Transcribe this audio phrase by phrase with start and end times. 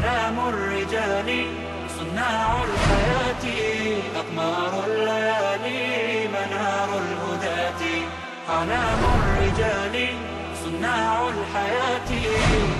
[0.00, 1.28] علام الرجال
[1.98, 3.44] صناع الحياة
[4.20, 7.82] أقمار الليالي منار الهداة.
[8.48, 9.94] علام الرجال
[10.64, 12.10] صناع الحياة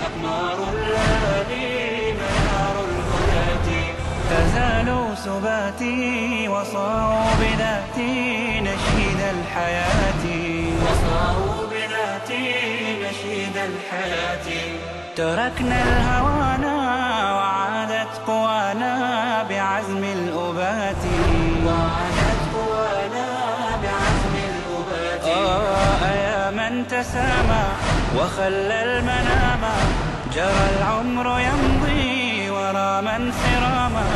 [0.06, 3.68] أقمار الليالي منار الهداة.
[4.30, 8.14] فزالوا سباتي وصاروا بذاتي
[8.60, 10.24] نشيد الحياة.
[10.84, 12.46] وصاروا بذاتي
[13.04, 14.48] نشيد الحياة.
[15.16, 16.79] تركنا الهوانا
[18.10, 18.94] وعادت قوانا
[19.48, 21.02] بعزم الأبات.
[21.66, 23.28] وعادت قوانا
[23.82, 25.24] بعزم الأبات.
[25.24, 27.64] آه يا من تسامى
[28.18, 29.62] وخلى المنام.
[30.34, 34.06] جرى العمر يمضي ورا من سراما.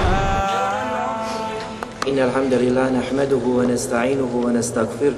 [2.09, 5.15] إن الحمد لله نحمده ونستعينه ونستغفره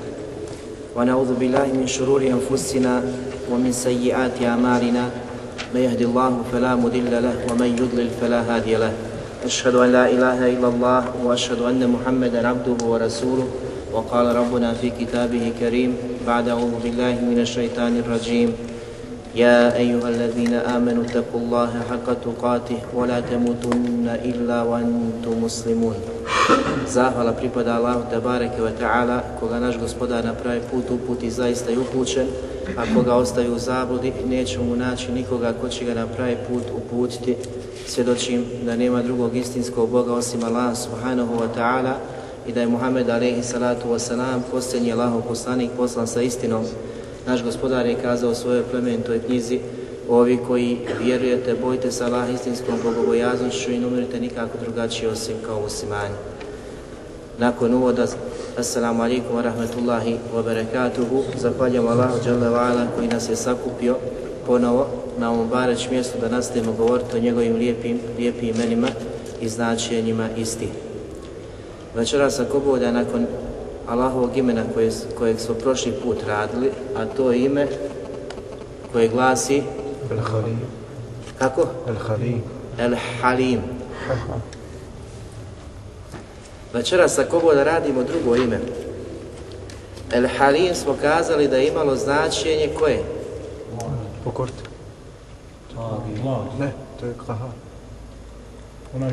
[0.97, 3.03] ونعوذ بالله من شرور أنفسنا
[3.51, 5.26] ومن سيئات أعمالنا.
[5.74, 8.94] من يهد الله فلا مضل له ومن يضلل فلا هادي له
[9.46, 13.48] أشهد أن لا إله إلا الله وأشهد أن محمدا عبده ورسوله
[13.94, 15.96] وقال ربنا في كتابه كريم
[16.28, 18.54] بعد أعوذ بالله من الشيطان الرجيم
[19.36, 25.96] يا أيها الذين آمنوا اتقوا الله حق تقاته ولا تموتن إلا وأنتم مسلمون
[26.92, 31.78] Zahvala pripada Allahu Tebareke ve Ta'ala, koga naš gospodar na pravi put uputi zaista i
[31.78, 32.28] upućen,
[32.77, 36.63] Ako ga ostaju u zabludi, neće mu naći nikoga ko će ga na pravi put
[36.77, 37.37] uputiti.
[37.87, 41.95] Svjedočim da nema drugog istinskog Boga osim Allah Subhanahu wa Ta'ala
[42.47, 46.65] i da je Muhammed alaihi salatu wa salam posljednji Allahov poslanik poslan sa istinom.
[47.27, 49.61] Naš gospodar je kazao u svojoj plemenitoj knjizi
[50.09, 55.61] Ovi koji vjerujete, bojte se Allah istinskom bogobojaznošću i ne umirite nikako drugačije osim kao
[55.61, 56.15] muslimani.
[57.39, 58.07] Nakon uvoda,
[58.57, 61.25] Assalamu alaikum wa rahmatullahi wa barakatuhu.
[61.37, 63.97] Zahvaljamo Allahu Jalla ala koji nas je sakupio
[64.47, 64.87] ponovo
[65.19, 68.89] na ovom bareć mjestu da nastavimo govoriti o njegovim lijepim, lijepim imenima
[69.41, 70.69] i značenjima isti.
[71.95, 73.27] Večera sa Koboda nakon
[73.89, 77.67] Allahovog imena koje, kojeg smo prošli put radili, a to je ime
[78.93, 79.63] koje glasi...
[80.11, 80.61] El Halim.
[81.39, 81.69] Kako?
[81.89, 82.43] El Halim.
[82.79, 83.61] El Halim.
[86.77, 88.61] Večeras ako bude radimo drugo ime.
[90.13, 93.03] El Halim smo kazali da je imalo značenje koje?
[94.25, 94.63] pokorte
[96.59, 97.51] ne to je kahar
[98.95, 99.11] Onaj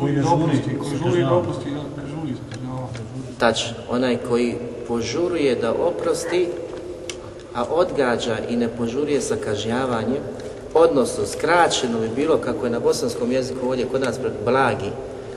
[0.00, 2.34] koji ne žuri, koji žuri da oprosti, ne žuri.
[3.38, 4.56] Tačno, onaj koji
[4.88, 6.48] požuruje da oprosti,
[7.54, 10.22] a odgađa i ne požuruje sa kažnjavanjem,
[10.74, 14.90] odnosno skraćeno bi bilo kako je na bosanskom jeziku ovdje kod nas blagi,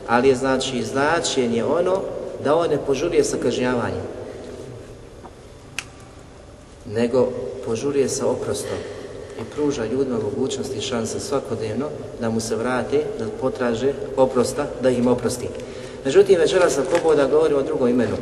[0.07, 2.01] ali je znači značenje ono
[2.43, 4.05] da on ne požurije sa kažnjavanjem,
[6.85, 7.29] nego
[7.65, 8.77] požurije sa oprostom
[9.41, 11.85] i pruža ljudima mogućnosti i šanse svakodnevno
[12.21, 15.47] da mu se vrati, da potraže oprosta, da im oprosti.
[16.05, 18.15] Međutim, večera sa poboda da govorimo o drugom imenu.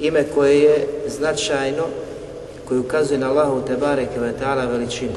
[0.00, 1.82] Ime koje je značajno,
[2.68, 5.14] koje ukazuje na Allahu Tebare Kvetala veličinu.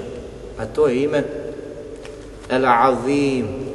[0.57, 1.23] A to je ime
[2.49, 3.68] El Azim.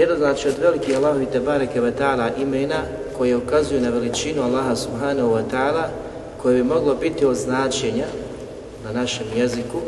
[0.00, 2.82] Jedno znači od velike Allahovi Tebareke Tebare ta'ala imena
[3.18, 5.84] koje ukazuju na veličinu Allaha Subhanahu Wa Ta'ala
[6.42, 8.06] koje bi moglo biti od značenja
[8.84, 9.78] na našem jeziku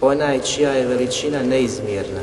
[0.00, 2.20] onaj čija je veličina neizmjerna.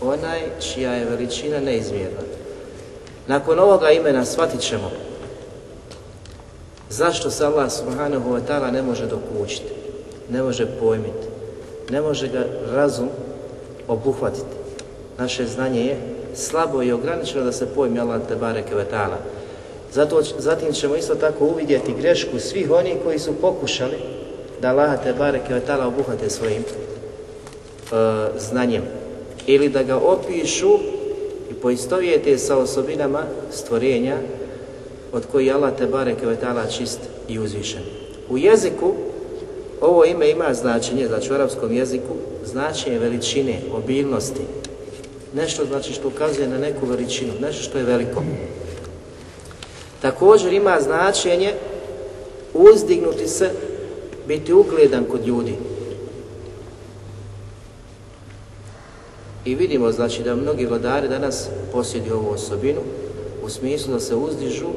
[0.00, 2.20] Onaj čija je veličina neizmjerna.
[3.26, 4.90] Nakon ovoga imena shvatit ćemo
[6.90, 9.72] zašto se Allah subhanahu wa ta'ala ne može dokućiti,
[10.28, 11.26] ne može pojmiti,
[11.90, 13.08] ne može ga razum
[13.88, 14.59] obuhvatiti.
[15.20, 15.96] Naše znanje je
[16.34, 19.16] slabo i ograničeno da se pojmi Allah te bareke ve ta'ala.
[19.92, 23.96] Zato, zatim ćemo isto tako uvidjeti grešku svih onih koji su pokušali
[24.62, 27.98] da Allah te bareke ve ta'ala obuhvate svojim uh,
[28.38, 28.82] znanjem
[29.46, 30.78] ili da ga opišu
[31.50, 34.16] i poistovijete sa osobinama stvorenja
[35.12, 37.82] od koji Allah te bareke ve ta'ala čist i uzvišen.
[38.30, 38.92] U jeziku
[39.80, 42.14] ovo ime ima značenje, znači u arapskom jeziku,
[42.44, 44.42] značenje veličine, obilnosti.
[45.34, 48.22] Nešto znači što ukazuje na neku veličinu, nešto što je veliko.
[50.02, 51.54] Također ima značenje
[52.54, 53.50] uzdignuti se,
[54.28, 55.54] biti ugledan kod ljudi.
[59.44, 62.80] I vidimo znači da mnogi vladari danas posjeduju ovu osobinu
[63.42, 64.68] u smislu da se uzdižu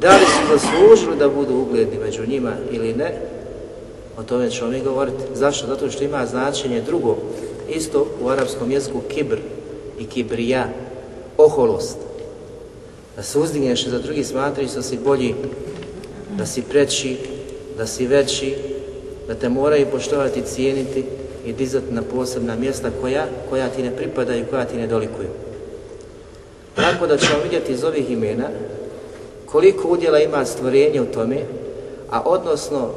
[0.00, 3.14] da li su zaslužili da budu ugledni među njima ili ne,
[4.18, 5.22] o tome ćemo mi govoriti.
[5.34, 5.66] Zašto?
[5.66, 7.16] Zato što ima značenje drugo,
[7.68, 9.38] isto u arapskom jeziku kibr
[9.98, 10.68] i kibrija,
[11.38, 11.98] oholost.
[13.16, 15.34] Da se uzdigneš za drugi smatraju da si bolji,
[16.38, 17.16] da si preći,
[17.76, 18.54] da si veći,
[19.28, 21.04] da te moraju poštovati, cijeniti
[21.46, 25.28] i dizati na posebna mjesta koja, koja ti ne pripadaju, koja ti ne dolikuju.
[26.74, 28.48] Tako da ćemo vidjeti iz ovih imena
[29.46, 31.36] koliko udjela ima stvorenje u tome,
[32.10, 32.90] a odnosno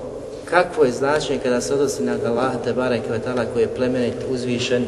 [0.45, 4.85] kakvo je značenje kada se odnosi na Allaha te barek i koji je plemenit, uzvišen,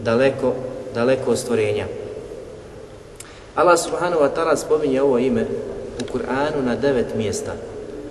[0.00, 0.54] daleko,
[0.94, 1.86] daleko od stvorenja.
[3.54, 5.46] Allah subhanahu wa ta'ala spominje ovo ime
[6.00, 7.52] u Kur'anu na devet mjesta.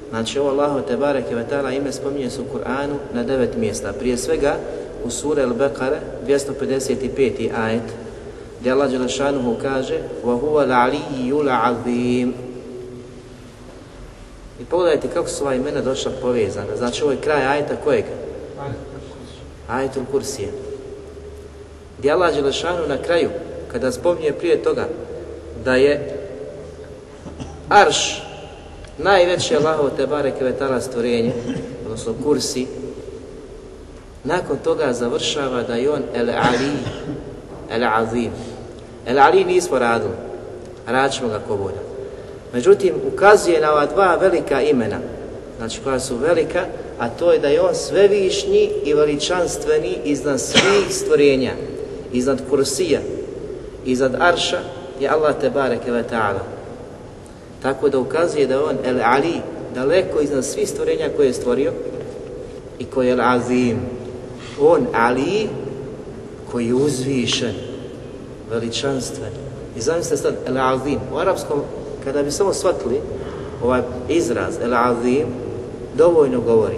[0.09, 3.93] Znači ovo Allahu te barek i ta'ala ime spominje se u Kur'anu na devet mjesta.
[3.93, 4.55] Prije svega
[5.05, 7.49] u sure Al-Baqara 255.
[7.57, 7.83] ajet
[8.59, 12.44] gdje Allah Đelešanuhu kaže وَهُوَ الْعَلِيُّ الْعَظِيمُ
[14.60, 16.76] I pogledajte kako su ova imena došla povezana.
[16.76, 18.04] Znači ovo je kraj ajeta kojeg?
[19.68, 20.48] Ajetul Kursije.
[21.98, 23.30] Gdje Allah Đelešanu na kraju,
[23.72, 24.88] kada spominje prije toga
[25.64, 26.18] da je
[27.68, 28.22] Arš
[28.98, 31.32] najveće Allahovo te bareke vetala stvorenje,
[31.84, 32.66] odnosno kursi,
[34.24, 36.70] nakon toga završava da je on El Ali,
[37.70, 38.30] El Azim.
[39.06, 40.12] El Ali nismo radili,
[40.86, 41.85] radit ćemo ga ko bolja.
[42.56, 44.98] Međutim, ukazuje na ova dva velika imena,
[45.58, 46.64] znači koja su velika,
[46.98, 51.52] a to je da je on svevišnji i veličanstveni iznad svih stvorenja,
[52.12, 53.00] iznad kursija,
[53.84, 54.58] iznad arša
[55.00, 56.40] je Allah te bareke ve ta'ala.
[57.62, 59.34] Tako da ukazuje da je on el ali,
[59.74, 61.72] daleko iznad svih stvorenja koje je stvorio
[62.78, 63.78] i koji je el azim.
[64.60, 65.48] On ali
[66.52, 67.54] koji je uzvišen,
[68.50, 69.32] veličanstven.
[69.76, 70.98] I zamislite sad el azim.
[71.14, 71.62] U arapskom
[72.06, 73.00] kada bi samo shvatili
[73.62, 75.26] ovaj izraz el azim,
[75.94, 76.76] dovoljno govori.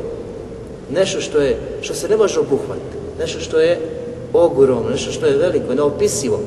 [0.91, 3.79] Nešto što je, što se ne može obuhvatiti, nešto što je
[4.33, 6.41] ogromno, nešto što je veliko, neopisivo.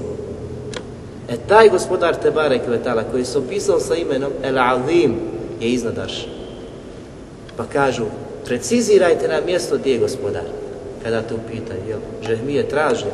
[1.30, 5.16] E taj gospodar Tebare Kvetala koji se opisao sa imenom El Azim
[5.60, 5.96] je iznad
[7.58, 8.06] Pa kažu,
[8.46, 10.44] precizirajte na mjesto gdje je gospodar.
[11.04, 13.06] Kada te upitaju, jel, Žehmije traže,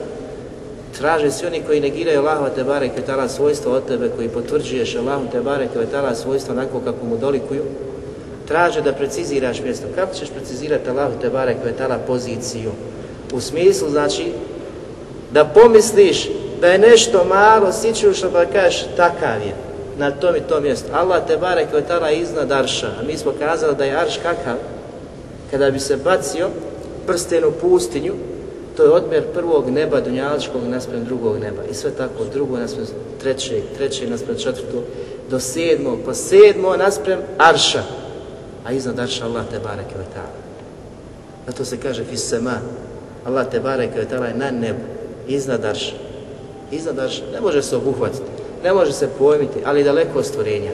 [0.98, 5.26] traže svi oni koji negiraju Allahova te barek i svojstva od tebe, koji potvrđuješ Allahu
[5.32, 7.64] te barek i tala svojstva onako kako mu dolikuju,
[8.48, 9.88] traže da preciziraš mjesto.
[9.96, 12.72] Kako ćeš precizirati Allahu te barek i poziciju?
[13.34, 14.32] U smislu, znači,
[15.32, 16.30] da pomisliš
[16.62, 19.54] da je nešto malo sićušno pa kažeš takav je
[19.98, 20.88] na tom i tom mjestu.
[20.94, 21.68] Allah te barek
[22.14, 24.56] i iznad arša, a mi smo kazali da je arš kakav?
[25.52, 26.50] Kada bi se bacio
[27.08, 28.14] prsten u pustinju,
[28.78, 31.64] to je odmjer prvog neba dunjaličkog naspram drugog neba.
[31.72, 32.86] I sve tako, drugo naspram
[33.20, 34.84] trećeg, trećeg naspram četvrtog,
[35.30, 37.84] do sedmog, pa sedmo naspram arša.
[38.66, 40.38] A iznad arša Allah te bareke ve ta'ala.
[41.48, 42.54] Zato se kaže fisema.
[43.26, 44.80] Allah te bareke ve ta'ala je na nebu,
[45.28, 45.96] iznad arša.
[46.72, 47.24] Iznad arša.
[47.34, 48.24] Ne može se obuhvatiti,
[48.64, 50.72] ne može se pojmiti, ali daleko od stvorenja.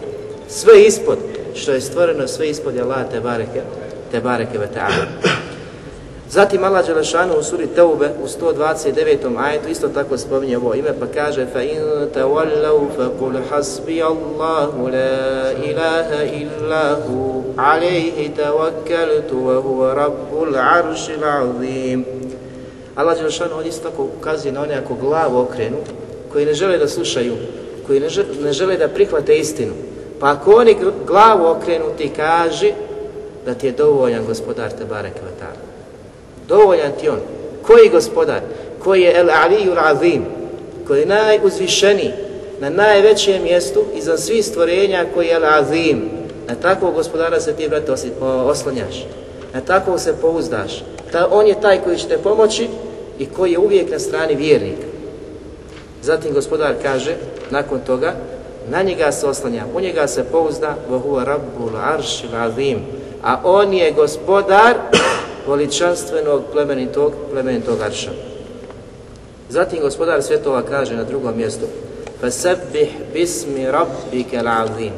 [0.48, 1.18] Sve ispod
[1.56, 3.62] što je stvoreno, sve ispod je Allah te bareke,
[4.12, 5.40] te bareke ve ta'ala.
[6.33, 9.17] Zatim Allah Đelešanu u suri Teube u 129.
[9.39, 16.09] ajetu isto tako spominje ovo ime pa kaže فَإِنْ تَوَلَّوْ فَقُلْ حَسْبِيَ اللَّهُ لَا إِلَهَ
[16.41, 22.05] إِلَّا هُ عَلَيْهِ تَوَكَّلْتُ وَهُوَ رَبُّ الْعَرْشِ الْعَظِيمِ
[22.97, 25.77] Allah Đelešanu ovdje isto tako ukazuje na one ako glavu okrenu
[26.33, 27.35] koji ne žele da slušaju,
[27.87, 29.73] koji ne žele, ne žele da prihvate istinu.
[30.21, 32.73] Pa ako oni glavu okrenu ti kaže
[33.47, 35.62] da ti je dovoljan gospodar Tebare Kvatara.
[36.48, 37.20] Dovoljan ti on.
[37.68, 38.42] Koji gospodar?
[38.84, 40.26] Koji je El Aliul Azim?
[40.88, 42.12] Koji je najuzvišeniji?
[42.60, 46.10] Na najvećem mjestu, iza svih stvorenja, koji je El Azim?
[46.48, 47.92] Na takvog gospodara se ti, brate,
[48.22, 49.06] oslanjaš.
[49.54, 50.84] Na takvog se pouzdaš.
[51.12, 52.68] Ta, on je taj koji će te pomoći
[53.20, 54.88] i koji je uvijek na strani vjernika.
[56.02, 57.16] Zatim gospodar kaže,
[57.50, 58.14] nakon toga,
[58.70, 62.80] na njega se oslanja, u njega se pouzda, vohu rabbul arši azim,
[63.24, 64.76] a on je gospodar
[65.48, 68.12] veličanstvenog plemenitog, plemenitog arša.
[69.50, 71.66] Zatim gospodar svjetova kaže na drugom mjestu
[72.22, 74.92] فَسَبِّحْ بِسْمِ رَبِّكَ الْعَظِيمِ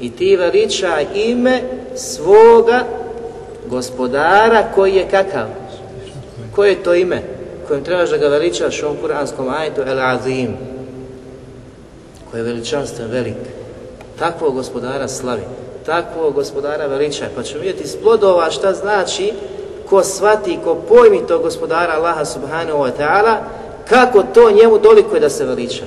[0.00, 1.62] I ti veliča ime
[1.96, 2.84] svoga
[3.66, 5.46] gospodara koji je kakav?
[6.54, 7.22] Koje je to ime
[7.68, 10.56] kojim trebaš da ga veličaš u ovom kuranskom ajetu el-azim?
[12.30, 13.36] Koji je veličanstven velik.
[14.18, 15.42] Takvo gospodara slavi.
[15.86, 17.24] Takvo gospodara veliča.
[17.36, 19.32] Pa ćemo vidjeti iz plodova šta znači
[19.88, 23.36] ko svati, ko pojmi to gospodara Allaha subhanahu wa ta'ala,
[23.88, 25.84] kako to njemu dolikuje da se veliča.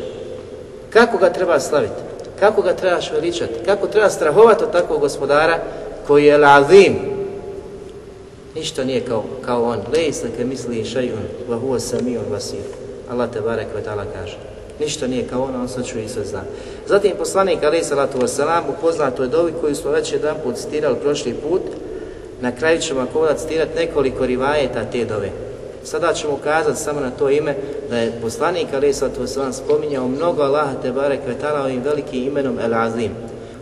[0.89, 2.01] Kako ga treba slaviti?
[2.39, 3.53] Kako ga trebaš veličati?
[3.65, 5.59] Kako treba strahovati od takvog gospodara
[6.07, 6.95] koji je lazim?
[8.55, 9.79] Ništa nije kao, kao on.
[9.93, 12.65] Lejsa ke misli šajun, va huwa samiun vasir.
[13.11, 14.37] Allah te barek ve ta'ala kaže.
[14.79, 16.41] Ništa nije kao on, on sve čuje i sve zna.
[16.87, 21.33] Zatim poslanik alaih salatu wasalam u poznatoj dovi koju smo već jedan put citirali prošli
[21.33, 21.61] put,
[22.41, 25.29] Na kraju ćemo ako voda citirati nekoliko rivajeta te dove.
[25.83, 27.55] Sada ćemo ukazati samo na to ime
[27.89, 32.73] da je poslanik Ali Sallatu Veselam spominjao mnogo Allaha Tebare Kvetala ovim velikim imenom El
[32.73, 33.11] Azim.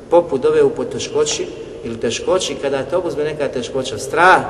[0.10, 1.48] Poput dove u poteškoći
[1.84, 4.42] ili teškoći kada te obuzme neka teškoća, strah,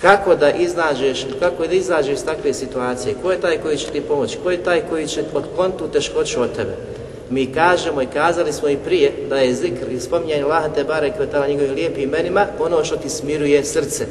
[0.00, 4.00] kako da iznađeš, kako da izađeš iz takve situacije, ko je taj koji će ti
[4.00, 6.76] pomoći, ko je taj koji će otkloniti tu teškoću od tebe.
[7.30, 11.18] Mi kažemo i kazali smo i prije da je zikr i spominjanje Allaha te barek
[11.18, 14.06] vetala njegovim lijepim imenima ono što ti smiruje srce.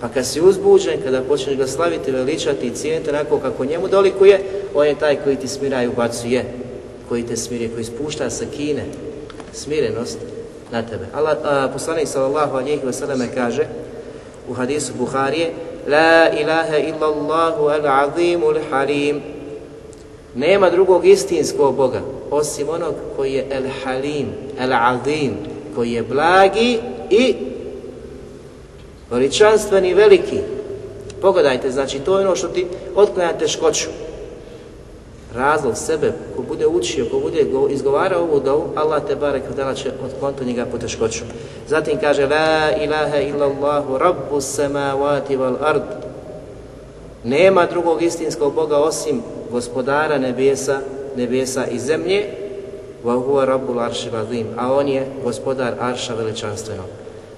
[0.00, 4.40] Pa kad si uzbuđen, kada počneš ga slaviti, veličati i cijeniti onako kako njemu dolikuje,
[4.74, 6.44] on je taj koji ti smira i ubacuje,
[7.08, 8.84] koji te smiruje, koji spušta sa kine,
[9.52, 10.18] smirenost
[10.72, 11.06] na tebe.
[11.14, 13.66] Allah, a, poslanik sallallahu alihi wasallam kaže
[14.48, 15.52] u hadisu Buharije
[15.88, 19.20] La ilaha illallahu al-azimu al-halim
[20.34, 24.26] Nema drugog istinskog Boga osim onog koji je el-halim,
[24.58, 25.32] el-azim,
[25.74, 26.78] koji je blagi
[27.10, 27.34] i
[29.10, 30.38] veličanstveni veliki.
[31.22, 33.88] Pogledajte, znači to je ono što ti otklanja teškoću.
[35.34, 39.92] Razlog sebe, ko bude učio, ko bude izgovarao ovu dovu, Allah te barek dala će
[40.04, 41.24] otkloniti njega po teškoću.
[41.68, 45.82] Zatim kaže La ilaha illallahu rabbu samavati wal ard
[47.24, 50.80] Nema drugog istinskog Boga osim gospodara nebesa,
[51.18, 52.24] nebesa i zemlje,
[53.04, 56.86] wa huwa rabbul aršil azim, a on je gospodar arša veličanstvenog.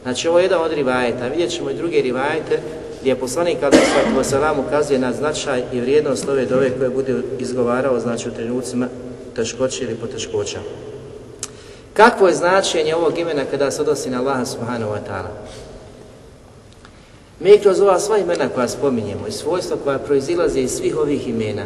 [0.03, 2.61] Znači ovo je jedan od rivajeta, vidjet ćemo i druge rivajete
[3.01, 3.77] gdje je poslanik Ali
[4.25, 8.89] Sallatu ukazuje na značaj i vrijednost ove dove koje bude izgovarao znači u trenucima
[9.37, 10.59] teškoće ili poteškoća.
[11.93, 15.33] Kakvo je značenje ovog imena kada se odnosi na Allaha subhanahu wa ta'ala?
[17.41, 21.65] Mi kroz ova sva imena koja spominjemo i svojstva koja proizilaze iz svih ovih imena,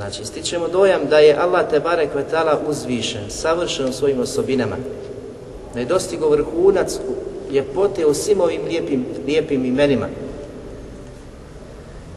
[0.00, 4.76] znači stičemo dojam da je Allah te barek vetala uzvišen, savršen u svojim osobinama,
[5.74, 6.98] da je dostigo vrhunac
[7.52, 10.06] ljepote u svim ovim lijepim, lijepim imenima.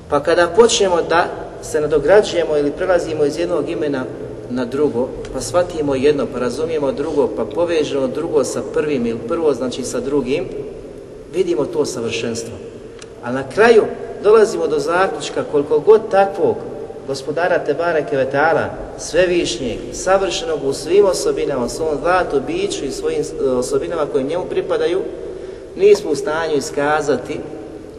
[0.10, 1.26] Pa kada počnemo da
[1.62, 4.06] se nadograđujemo ili prelazimo iz jednog imena
[4.50, 9.54] na drugo, pa shvatimo jedno, pa razumijemo drugo, pa povežemo drugo sa prvim ili prvo
[9.54, 10.46] znači sa drugim,
[11.34, 12.54] vidimo to savršenstvo.
[13.24, 13.84] A na kraju
[14.24, 16.56] dolazimo do zaključka koliko god takvog
[17.08, 24.06] gospodara Tebare Kevetala, svevišnjeg, savršenog u svim osobinama, svom zlatu, biću i svojim e, osobinama
[24.06, 25.02] koje njemu pripadaju,
[25.76, 27.40] nismo u stanju iskazati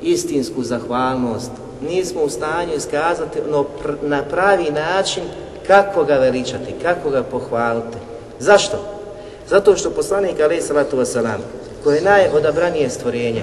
[0.02, 1.50] istinsku zahvalnost,
[1.88, 5.23] nismo u stanju iskazati no, pr na pravi način
[5.66, 7.96] kako ga veličati, kako ga pohvaliti.
[8.38, 8.76] Zašto?
[9.49, 11.38] Zato što poslanik alaih salatu wasalam,
[11.84, 13.42] koji je najodabranije stvorenje,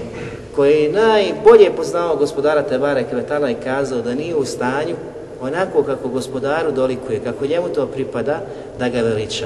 [0.55, 4.95] koji je najbolje poznao gospodara Tebare Kvetala i kazao da nije u stanju
[5.41, 8.39] onako kako gospodaru dolikuje, kako njemu to pripada,
[8.79, 9.45] da ga veliča.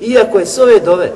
[0.00, 1.12] Iako je s ove dove,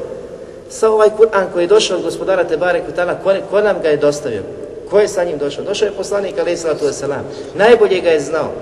[0.69, 3.97] sa ovaj Kur'an koji je došao od gospodara Tebare Kutala, ko, ko nam ga je
[3.97, 4.43] dostavio?
[4.91, 5.65] Ko je sa njim došao?
[5.65, 7.23] Došao je poslanik alaih sallatu wasalam.
[7.55, 8.53] Najbolje ga je znao.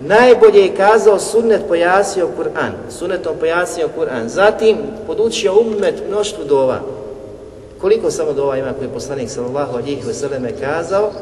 [0.00, 2.72] Najbolje je kazao sunnet pojasio Kur'an.
[2.98, 4.28] Sunnetom pojasio Kur'an.
[4.28, 6.80] Zatim podučio ummet mnoštvu dova.
[7.80, 11.12] Koliko samo dova ima koji je poslanik sallallahu alihi wasallam kazao?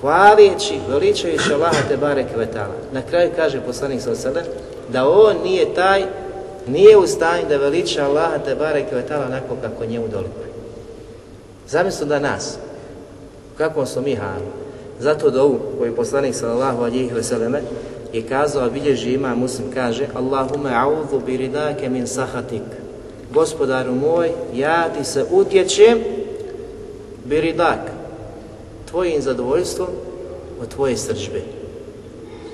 [0.00, 2.74] Hvaleći, veličajući Allaha te barek vetala.
[2.92, 4.50] Na kraju kaže poslanik sallallahu
[4.92, 6.04] da on nije taj,
[6.66, 10.46] nije u stanju da veliča Allaha te barek vetala onako kako njemu dolikuje.
[11.68, 12.58] Zamislite da nas,
[13.58, 14.50] kako smo mi halu,
[15.00, 17.60] zato dovu koji koju poslanik sallallahu alihi wasallam
[18.12, 22.62] je kazao, a bilježi ima, muslim kaže, Allahume a'udhu bi ridake min sahatik.
[23.34, 25.98] Gospodaru moj, ja ti se utječem
[27.24, 27.95] biridak,
[28.89, 29.87] tvojim zadovoljstvom
[30.61, 31.41] od tvoje sržbe.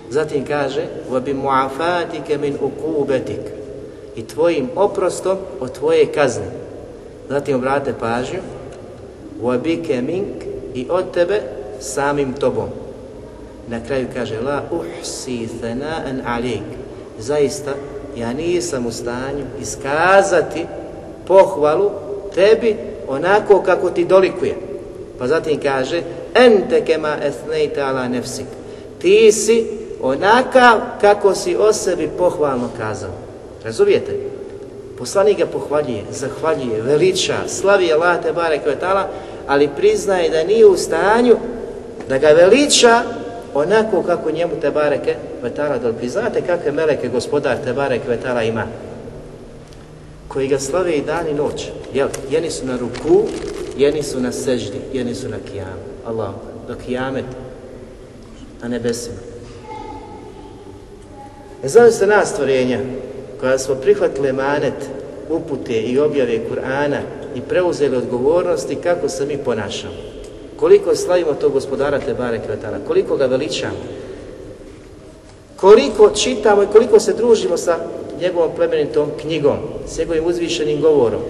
[0.09, 3.43] Zatim kaže وَبِ مُعَفَاتِكَ مِنْ أُقُوبَتِكَ
[4.15, 6.51] i tvojim oprostom od tvoje kazne.
[7.29, 8.39] Zatim obrate pažnju
[9.41, 11.41] وَبِكَ مِنْكَ i od tebe
[11.79, 12.69] samim tobom.
[13.67, 16.63] Na kraju kaže la uhsi thana'an alayk.
[17.19, 17.71] Zaista
[18.17, 20.65] ja nisam u stanju iskazati
[21.27, 21.91] pohvalu
[22.35, 22.75] tebi
[23.07, 24.55] onako kako ti dolikuje.
[25.19, 26.01] Pa zatim kaže
[26.34, 28.46] ente kema esnejte ala nefsik.
[28.98, 29.66] Ti si
[30.02, 33.10] onakav kako si o sebi pohvalno kazao.
[33.64, 34.12] Razumijete?
[34.98, 39.08] Poslanik ga pohvaljuje, zahvaljuje, veliča, slavi Allah te bare kvetala,
[39.46, 41.36] ali priznaje da nije u stanju
[42.08, 43.02] da ga veliča
[43.54, 46.08] onako kako njemu te bareke vetala dolpi.
[46.08, 48.66] Znate kakve meleke gospodar te bareke vetala ima?
[50.28, 51.68] Koji ga slave i dan i noć.
[51.94, 52.08] Jel?
[52.30, 53.22] Jeni su na ruku,
[53.76, 55.91] jeni su na seždi, jeni su na kijamu.
[56.06, 56.34] Allah,
[56.68, 57.24] do kıyamet
[58.62, 59.16] na nebesima.
[61.62, 62.78] E znam nas stvorenja
[63.40, 64.90] koja smo prihvatili manet
[65.30, 67.00] upute i objave Kur'ana
[67.34, 69.94] i preuzeli odgovornosti kako se mi ponašamo.
[70.56, 73.76] Koliko slavimo tog gospodara Tebare Kvetala, koliko ga veličamo,
[75.56, 77.78] koliko čitamo i koliko se družimo sa
[78.20, 79.56] njegovom plemenitom knjigom,
[79.86, 81.20] s njegovim uzvišenim govorom,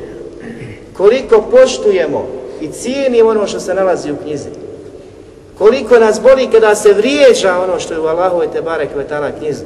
[0.97, 2.27] koliko poštujemo
[2.61, 4.49] i cijenimo ono što se nalazi u knjizi,
[5.59, 9.65] koliko nas boli kada se vrijeđa ono što je u Allahove Tebare Kvetala knjizi,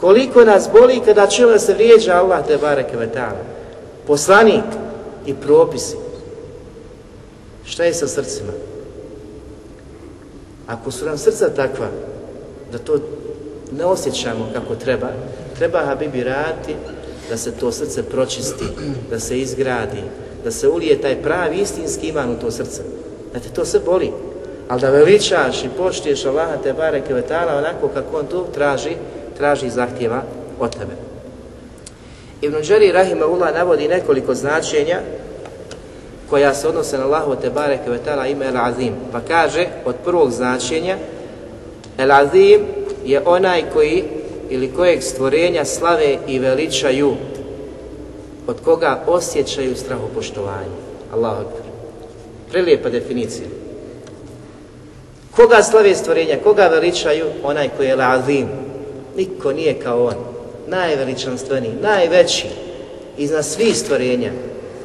[0.00, 3.40] koliko nas boli kada čujemo da se vrijeđa Allah Tebare Kvetala,
[4.06, 4.64] poslanik
[5.26, 5.96] i propisi.
[7.64, 8.52] Šta je sa srcima?
[10.66, 11.86] Ako su nam srca takva,
[12.72, 12.98] da to
[13.78, 15.08] ne osjećamo kako treba,
[15.58, 16.74] treba Habibi raditi
[17.28, 18.64] da se to srce pročisti,
[19.10, 20.02] da se izgradi,
[20.44, 22.82] da se ulije taj pravi istinski iman u to srce.
[23.32, 24.12] Da te to sve boli.
[24.70, 28.90] Ali da veličaš i poštiješ Allaha te bareke vetala onako kako on to traži,
[29.36, 30.22] traži i zahtjeva
[30.60, 30.92] od tebe.
[32.40, 35.00] Ibn Đari Rahimahullah navodi nekoliko značenja
[36.30, 38.94] koja se odnose na Allahu te bareke vetala ime El Azim.
[39.12, 40.96] Pa kaže od prvog značenja
[41.98, 42.60] El Azim
[43.04, 44.04] je onaj koji
[44.50, 47.14] ili kojeg stvorenja slave i veličaju
[48.46, 50.76] od koga osjećaju strahopoštovanje.
[51.14, 51.62] Allahu akbar.
[52.50, 53.59] Prelijepa definicija.
[55.40, 57.26] Koga slave stvorenja, koga veličaju?
[57.42, 58.48] Onaj koji je lazim.
[59.16, 60.14] Niko nije kao on.
[60.66, 62.48] Najveličanstveniji, najveći
[63.18, 64.32] iznad svih stvorenja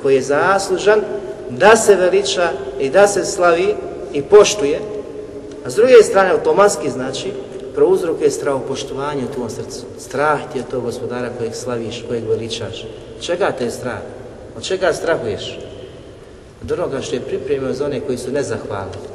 [0.01, 1.01] koji je zaslužan
[1.49, 3.75] da se veliča i da se slavi
[4.13, 4.79] i poštuje.
[5.65, 7.31] A s druge strane, automatski znači
[7.73, 9.85] prouzrokuje strahopoštovanje u tvom srcu.
[9.99, 12.85] Strah ti je to gospodara kojeg slaviš, kojeg veličaš.
[13.21, 13.99] Čega te je strah?
[14.57, 15.59] Od čega strahuješ?
[16.63, 19.14] Od onoga što je pripremio za one koji su nezahvalni,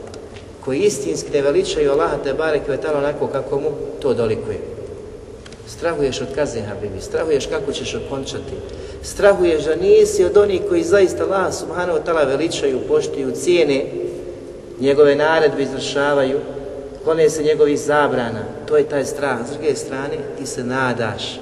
[0.64, 4.58] koji istinski ne veličaju Allaha te bare kvetala onako kako mu to dolikuje.
[5.68, 8.54] Strahuješ od kazne Habibi, strahuješ kako ćeš okončati,
[9.02, 13.84] strahuješ da nisi od onih koji zaista Allah subhanahu wa ta'ala veličaju, poštuju, cijene,
[14.80, 16.38] njegove naredbe izvršavaju,
[17.04, 19.38] klone se njegovih zabrana, to je taj strah.
[19.46, 21.40] S druge strane, ti se nadaš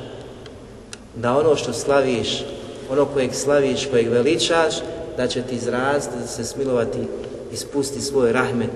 [1.17, 2.45] da ono što slaviš,
[2.91, 4.75] ono kojeg slaviš, kojeg veličaš,
[5.17, 6.99] da će ti izrasti, da se smilovati,
[7.53, 8.71] ispusti svoj rahmet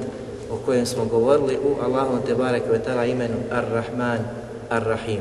[0.53, 4.19] o kojem smo govorili u Allahom te barek vetala imenu Ar-Rahman,
[4.71, 5.21] Ar-Rahim.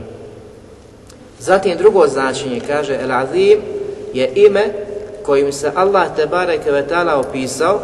[1.40, 3.60] Zatim drugo značenje kaže El Azim
[4.14, 4.64] je ime
[5.26, 7.80] kojim se Allah te barek vetala opisao,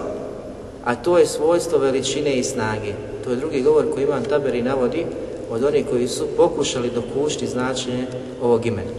[0.86, 2.94] a to je svojstvo veličine i snage.
[3.24, 5.06] To je drugi govor koji Ivan Taberi navodi
[5.52, 8.08] od onih koji su pokušali dokušti značenje
[8.42, 8.92] ovog imena.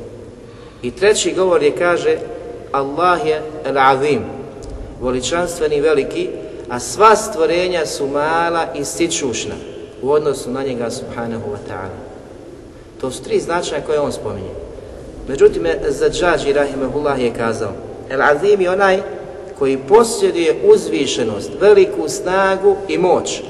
[0.82, 2.16] I treći govor je kaže
[2.72, 4.20] Allah je el-azim,
[5.02, 6.28] veličanstveni veliki,
[6.68, 9.54] a sva stvorenja su mala i sičušna
[10.02, 11.98] u odnosu na njega subhanahu wa ta'ala.
[13.00, 14.50] To su tri značaja koje on spominje.
[15.28, 17.72] Međutim, Zadžađi Rahimahullah je kazao,
[18.10, 19.02] El-Azim je onaj
[19.58, 23.42] koji posjeduje uzvišenost, veliku snagu i moć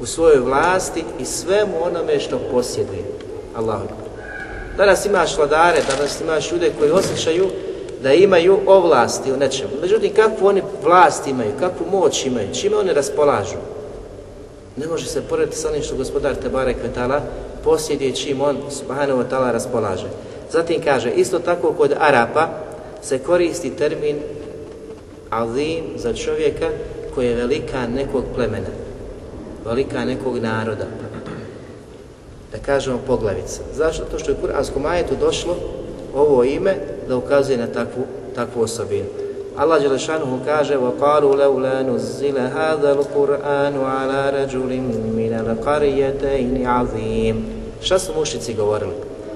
[0.00, 3.04] u svojoj vlasti i svemu onome što posjeduje.
[3.56, 3.88] Allahu
[4.76, 7.50] Danas imaš vladare, danas imaš ljude koji osjećaju
[8.02, 9.70] da imaju ovlasti u nečemu.
[9.80, 13.56] Međutim, kakvu oni vlast imaju, kakvu moć imaju, čime oni raspolažu?
[14.76, 17.20] Ne može se porediti sa onim što gospodar Tebare Kvetala
[17.64, 20.06] posjeduje čim on, subhanahu wa ta'ala, raspolaže.
[20.50, 22.48] Zatim kaže, isto tako kod Arapa
[23.02, 24.16] se koristi termin
[25.30, 26.68] azim za čovjeka
[27.14, 28.70] koji je velika nekog plemena,
[29.64, 30.84] velika nekog naroda.
[32.52, 33.60] Da kažemo poglavica.
[33.74, 34.04] Zašto?
[34.04, 35.56] To što je u kuranskom ajetu došlo
[36.14, 36.76] ovo ime
[37.07, 38.03] da ukazuje na takvu,
[38.35, 39.05] takvu osobinu.
[39.57, 44.71] Allah Đelešanuhu kaže وَقَالُوا لَوْلَا نُزِّلَ هَذَا الْقُرْآنُ عَلَى رَجُلٍ
[45.17, 47.35] مِنَ الْقَرِيَتَيْنِ عَظِيمٍ
[47.81, 48.91] Šta su mušici govorili?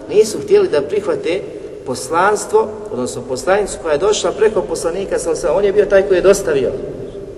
[0.10, 1.41] Nisu htjeli da prihvate
[1.86, 6.21] poslanstvo, odnosno poslanicu koja je došla preko poslanika, sa on je bio taj koji je
[6.21, 6.71] dostavio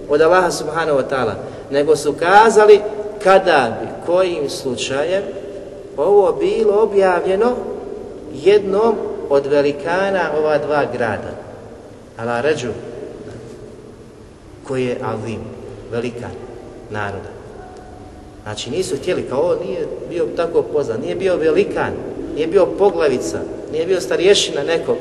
[0.10, 1.34] od Allaha subhanahu wa ta'ala,
[1.72, 2.80] nego su kazali
[3.24, 5.24] kada bi, kojim slučajem,
[5.98, 7.52] ovo bilo objavljeno
[8.34, 8.96] jednom
[9.31, 11.31] od velikana ova dva grada.
[12.17, 12.69] Ala ređu,
[14.67, 15.41] koji je Alim,
[15.93, 16.31] velikan
[16.91, 17.38] naroda.
[18.43, 21.93] Znači nisu htjeli, kao ovo nije bio tako poznan, nije bio velikan,
[22.35, 23.38] nije bio poglavica,
[23.73, 24.97] nije bio starješina nekog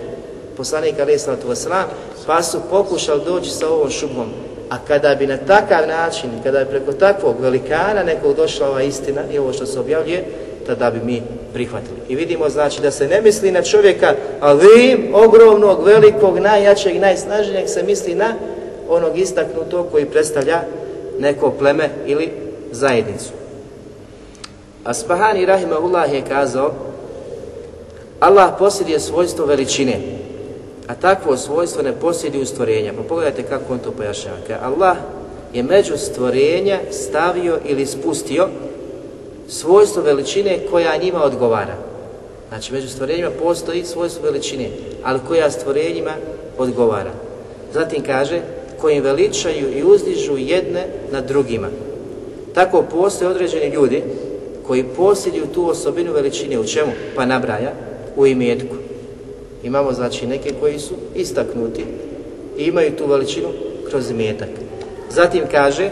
[0.58, 1.86] poslanika alaih sallatu wasalam,
[2.26, 4.28] pa su pokušali doći sa ovom šubom.
[4.70, 9.22] A kada bi na takav način, kada bi preko takvog velikana nekog došla ova istina
[9.34, 10.26] i ovo što se objavljuje,
[10.68, 11.22] tada bi mi
[11.54, 11.98] prihvatili.
[12.10, 17.84] I vidimo znači da se ne misli na čovjeka alim, ogromnog, velikog, najjačeg, najsnažnijeg, se
[17.84, 18.34] misli na
[18.90, 20.62] onog istaknutog koji predstavlja
[21.20, 22.30] neko pleme ili
[22.72, 23.30] zajednicu.
[24.84, 26.72] Asbahani Rahimahullah je kazao
[28.20, 30.00] Allah posjeduje svojstvo veličine,
[30.88, 32.94] A takvo svojstvo ne posjeduje u stvorenja.
[32.98, 34.38] Pa pogledajte kako on to pojašnjava.
[34.64, 34.98] Allah
[35.54, 38.48] je među stvorenja stavio ili spustio
[39.48, 41.76] svojstvo veličine koja njima odgovara.
[42.50, 44.70] Znači, među stvorenjima postoji svojstvo veličine,
[45.04, 46.12] ali koja stvorenjima
[46.58, 47.12] odgovara.
[47.74, 48.42] Zatim kaže,
[48.82, 51.68] koji veličaju i uzdižu jedne na drugima.
[52.54, 54.04] Tako postoje određeni ljudi
[54.68, 56.92] koji posjeduju tu osobinu veličine u čemu?
[57.16, 57.72] Pa nabraja
[58.16, 58.76] u imetku.
[59.64, 61.86] Imamo znači neke koji su istaknuti
[62.58, 63.48] i imaju tu veličinu
[63.90, 64.50] kroz imetak.
[65.10, 65.90] Zatim kaže,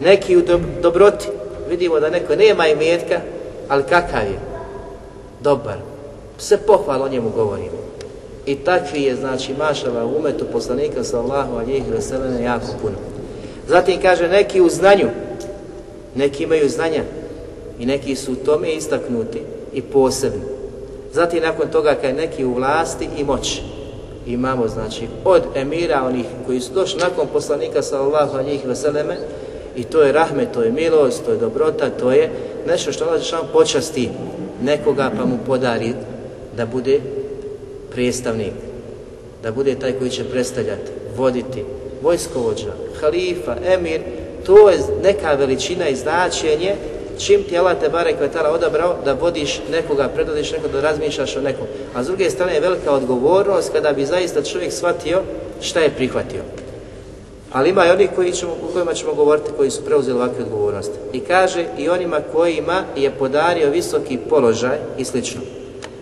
[0.00, 0.42] neki u
[0.82, 1.28] dobroti,
[1.68, 3.20] vidimo da neko nema imetka,
[3.68, 4.38] ali kakav je?
[5.40, 5.76] Dobar.
[6.38, 7.84] Se pohval o njemu govorimo.
[8.46, 12.96] I takvi je, znači, mašala u umetu poslanika sallahu alijih veselene jako puno.
[13.68, 15.08] Zatim kaže, neki u znanju,
[16.14, 17.02] neki imaju znanja
[17.78, 20.42] i neki su u tome istaknuti i posebni.
[21.12, 23.62] Zatim nakon toga kad neki u vlasti i moći.
[24.26, 29.16] Imamo znači od emira onih koji su došli nakon poslanika sallallahu alejhi ve selleme
[29.76, 32.30] i to je rahmet, to je milost, to je dobrota, to je
[32.66, 34.08] nešto što Allah dželle počasti
[34.62, 35.92] nekoga pa mu podari
[36.56, 37.00] da bude
[37.90, 38.52] predstavnik,
[39.42, 41.64] da bude taj koji će predstavljati, voditi,
[42.02, 44.00] vojskovođa, halifa, emir,
[44.46, 46.74] to je neka veličina i značenje
[47.18, 51.40] čim ti Allah te barek vetala odabrao da vodiš nekoga, predvodiš nekoga, da razmišljaš o
[51.40, 51.66] nekom.
[51.94, 55.22] A s druge strane je velika odgovornost kada bi zaista čovjek shvatio
[55.60, 56.63] šta je prihvatio.
[57.54, 60.98] Ali ima i oni koji ćemo, u kojima ćemo govoriti koji su preuzeli ovakve odgovornosti.
[61.12, 65.40] I kaže i onima kojima je podario visoki položaj i slično.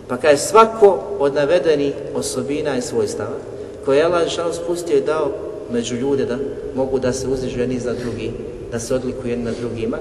[0.08, 3.36] Pa kaže svako od navedenih osobina i svojstava
[3.84, 5.30] koje je Allah Žešanu spustio i dao
[5.72, 6.38] među ljude da
[6.74, 8.30] mogu da se uzdižu jedni za drugi,
[8.72, 9.98] da se odlikuju jedni na drugima,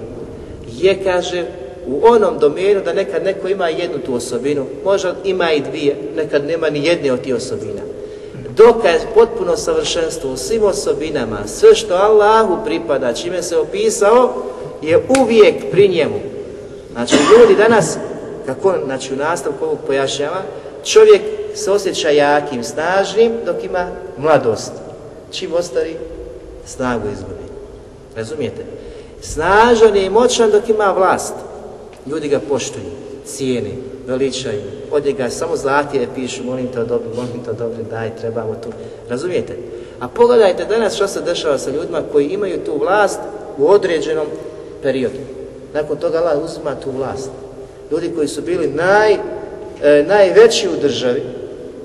[0.77, 1.45] je, kaže,
[1.87, 6.45] u onom domenu da nekad neko ima jednu tu osobinu, možda ima i dvije, nekad
[6.45, 7.81] nema ni jedne od tih osobina.
[8.55, 14.33] Dok je potpuno savršenstvo u svim osobinama, sve što Allahu pripada, čime se opisao,
[14.81, 16.19] je uvijek pri njemu.
[16.91, 17.97] Znači, ljudi danas,
[18.45, 20.41] kako znači, u nastavku ovog pojašnjava,
[20.85, 21.21] čovjek
[21.55, 23.87] se osjeća jakim, snažnim, dok ima
[24.17, 24.71] mladost.
[25.31, 25.95] Čim ostari,
[26.65, 27.43] snagu izgubi.
[28.15, 28.65] Razumijete?
[29.21, 31.33] Snažan je i moćan dok ima vlast.
[32.07, 32.91] Ljudi ga poštuju,
[33.25, 34.61] cijeni, veličaju.
[34.91, 38.69] Od njega samo zlatije pišu, molim te dobro, molim te dobro, daj, trebamo tu.
[39.09, 39.57] Razumijete?
[39.99, 43.19] A pogledajte danas što se dešava sa ljudima koji imaju tu vlast
[43.57, 44.25] u određenom
[44.81, 45.19] periodu.
[45.73, 47.29] Nakon toga Allah uzima tu vlast.
[47.91, 51.21] Ljudi koji su bili naj, e, najveći u državi,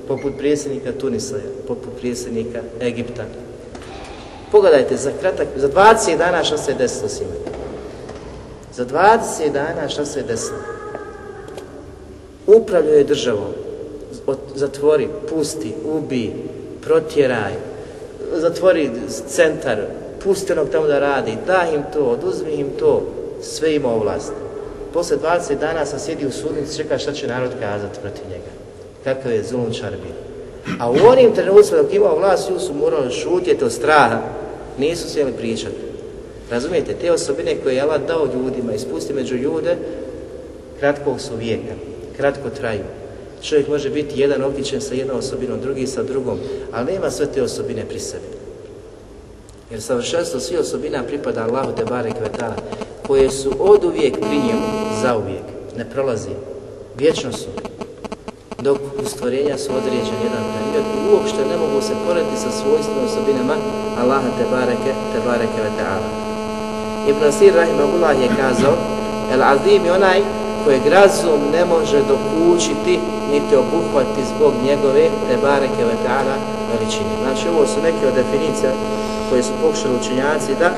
[0.09, 3.25] poput prijesednika Tunisa, poput prijesednika Egipta,
[4.53, 7.33] Pogledajte, za kratak, za 20 dana što se je desilo s njima.
[8.73, 10.59] Za 20 dana što se je desilo.
[12.47, 13.53] Upravljuje državom,
[14.55, 16.33] zatvori, pusti, ubi,
[16.83, 17.53] protjeraj,
[18.33, 18.91] zatvori
[19.29, 19.79] centar,
[20.25, 23.03] pusti onog tamo da radi, daj im to, oduzmi im to,
[23.43, 24.33] sve ima ovlast.
[24.93, 28.51] Posle 20 dana sam sjedi u sudnici, čeka šta će narod kazati protiv njega.
[29.05, 30.15] Kakav je zulunčar bio.
[30.81, 34.21] A u onim trenucima dok imao vlast, su morali šutjeti od straha,
[34.79, 35.77] nisu sjeli pričati.
[36.51, 39.77] Razumijete, te osobine koje je Allah dao ljudima ispusti među ljude,
[40.81, 41.75] kratkog su vijeka,
[42.17, 42.85] kratko traju.
[43.43, 46.39] Čovjek može biti jedan okićen sa jednom osobinom, drugi sa drugom,
[46.73, 48.25] ali nema sve te osobine pri sebi.
[49.71, 52.57] Jer savršenstvo svih osobina pripada Allahu te barek vetala,
[53.07, 54.67] koje su od uvijek pri njemu,
[55.03, 55.45] za uvijek,
[55.77, 56.31] ne prolazi,
[56.99, 57.49] vječno su
[58.63, 63.05] dok u stvorenja su određen jedan period i uopšte ne mogu se porediti sa svojstvom
[63.05, 63.57] osobinama
[64.01, 66.09] Allaha te bareke, te bareke ve ta'ala.
[67.11, 68.75] Ibn Asir Rahimahullah je kazao,
[69.33, 72.95] El Azim je onaj kojeg razum ne može dokučiti
[73.33, 75.97] niti obuhvati zbog njegove te bareke ve
[76.71, 77.13] veličine.
[77.23, 78.73] Znači ovo su neke od definicija
[79.29, 80.71] koje su pokušali učenjaci da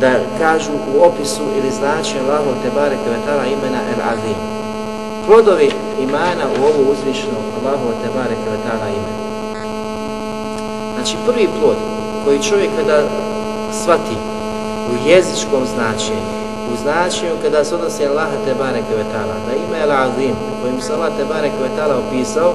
[0.00, 3.08] da kažu u opisu ili značenju Allahu te bareke
[3.46, 4.38] imena El Azim
[5.28, 9.12] plodovi imana u ovu uzvišnu Allahu te bareke ve.
[10.94, 11.76] Znači prvi plod
[12.24, 13.02] koji čovjek kada
[13.84, 14.16] svati
[14.90, 16.28] u jezičkom značenju,
[16.72, 20.92] u značenju kada se odnosi Allah Tebare Kvetala, taala, da ime El Azim, kojim se
[20.92, 22.54] Allah Tebare Kvetala opisao,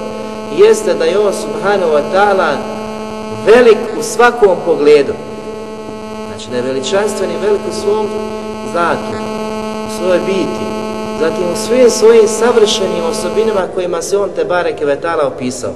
[0.58, 2.56] jeste da je on subhanahu wa ta'ala
[3.46, 5.12] velik u svakom pogledu.
[6.28, 8.06] Znači da je veličanstven i velik u svom
[8.72, 9.14] zlatu,
[9.88, 10.64] u svojoj biti,
[11.20, 15.72] zatim u svim svojim savršenim osobinama kojima se on te Kvetala opisao.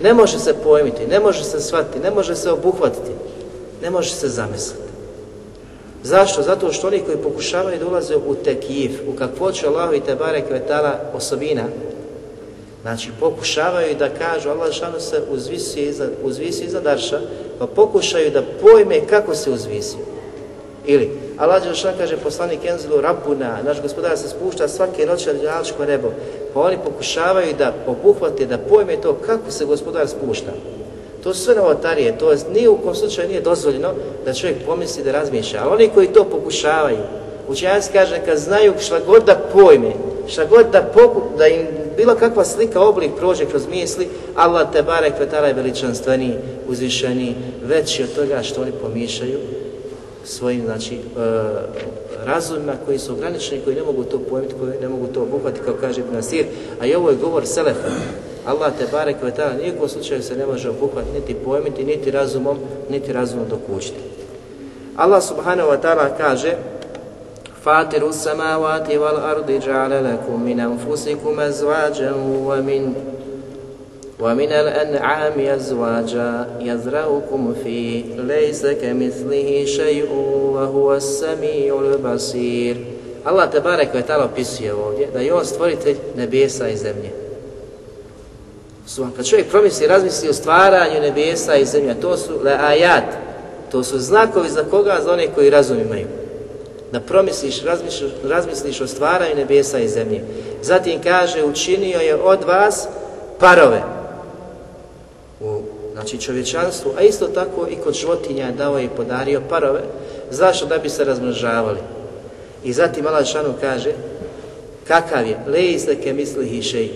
[0.00, 3.10] Ne može se pojmiti, ne može se shvatiti, ne može se obuhvatiti,
[3.82, 4.89] ne može se zamisliti.
[6.02, 6.42] Zašto?
[6.42, 10.16] Zato što oni koji pokušavaju da ulaze u tekijif, u kakvoću Allahu i te
[10.48, 11.64] Kvetala osobina,
[12.82, 17.20] Znači pokušavaju da kažu, Allah šanu se uzvisi iza, uzvisi iza darša,
[17.58, 20.00] pa pokušaju da pojme kako se uzvisio.
[20.86, 25.84] Ili, Allah Đelšan kaže poslanik Enzilu Rabbuna, naš gospodar se spušta svake noći na Đelško
[25.84, 26.08] nebo,
[26.54, 30.52] pa oni pokušavaju da obuhvate, da pojme to kako se gospodar spušta.
[31.22, 33.92] To su sve novotarije, to nije u kom slučaju nije dozvoljeno
[34.24, 35.60] da čovjek pomisli da razmišlja.
[35.62, 36.98] Ali oni koji to pokušavaju,
[37.48, 39.92] učenjac kaže kad znaju šta god da pojme,
[40.28, 44.82] šta god da, poku, da im bilo kakva slika, oblik prođe kroz misli, Allah te
[44.82, 46.34] barek vetala je veličanstveniji,
[46.68, 49.38] uzvišeniji, veći od toga što oni pomišljaju
[50.24, 50.98] svojim znači, e,
[52.29, 55.73] razumima koji su ograničeni, koji ne mogu to pojmiti, koji ne mogu to obuhvatiti, kao
[55.81, 56.45] kaže Ibn Asir,
[56.81, 57.87] a i ovo je govor Selefa.
[58.45, 62.57] Allah te barek vetala nijekom slučaju se ne može obuhvatiti, niti pojmiti, niti razumom,
[62.89, 63.99] niti razumom dokućiti.
[64.95, 66.55] Allah subhanahu wa ta'ala kaže
[67.65, 72.13] فاطر السماوات والأرض جعل لكم من أنفسكم أزواجا
[72.45, 72.93] ومن
[74.19, 80.11] ومن الأنعام أزواجا يزرعكم فيه ليس كمثله شيء
[80.53, 82.75] وهو السميع البصير
[83.25, 87.09] Allah te barek ve ta'ala opisuje ovdje da je on stvoritelj nebesa i zemlje.
[88.87, 93.03] Su, kad čovjek promisli i razmisli o stvaranju nebesa i zemlje, to su le ajat,
[93.71, 96.07] to su znakovi za koga, za one koji razum imaju
[96.91, 100.21] da promisliš, razmisliš, razmisliš o stvaranju nebesa i zemlje.
[100.61, 102.87] Zatim kaže, učinio je od vas
[103.39, 103.98] parove u
[106.00, 109.80] znači čovječanstvu, a isto tako i kod životinja je dao i podario parove.
[110.30, 110.66] Zašto?
[110.66, 111.78] Da bi se razmnožavali.
[112.64, 113.92] I zatim Allah Šanu kaže,
[114.88, 116.90] kakav je, lejzleke misli hišej.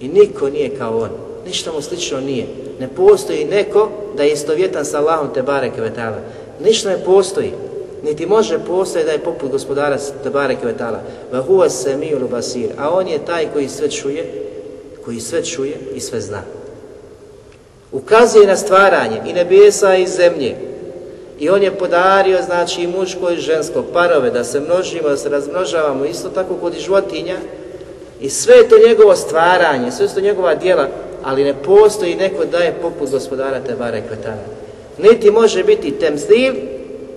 [0.00, 1.10] I niko nije kao on.
[1.46, 2.46] Ništa mu slično nije.
[2.80, 6.18] Ne postoji neko da je istovjetan sa Allahom te bareke vetala.
[6.64, 7.52] Ništa ne postoji
[8.04, 11.00] niti može postoji da je poput gospodara Tebare vetala.
[11.32, 12.70] Va huva samiul basir.
[12.78, 14.32] A on je taj koji sve čuje,
[15.04, 16.57] koji sve čuje i sve zna.
[17.92, 20.54] Ukazuje na stvaranje i nebesa i zemlje.
[21.38, 25.28] I on je podario, znači, i muško i žensko parove, da se množimo, da se
[25.28, 27.36] razmnožavamo, isto tako kod i životinja.
[28.20, 30.88] I sve je to njegovo stvaranje, sve su to njegova dijela,
[31.22, 34.42] ali ne postoji neko da je poput gospodara Tebare Kvetana.
[34.98, 36.54] Niti može biti temzdiv,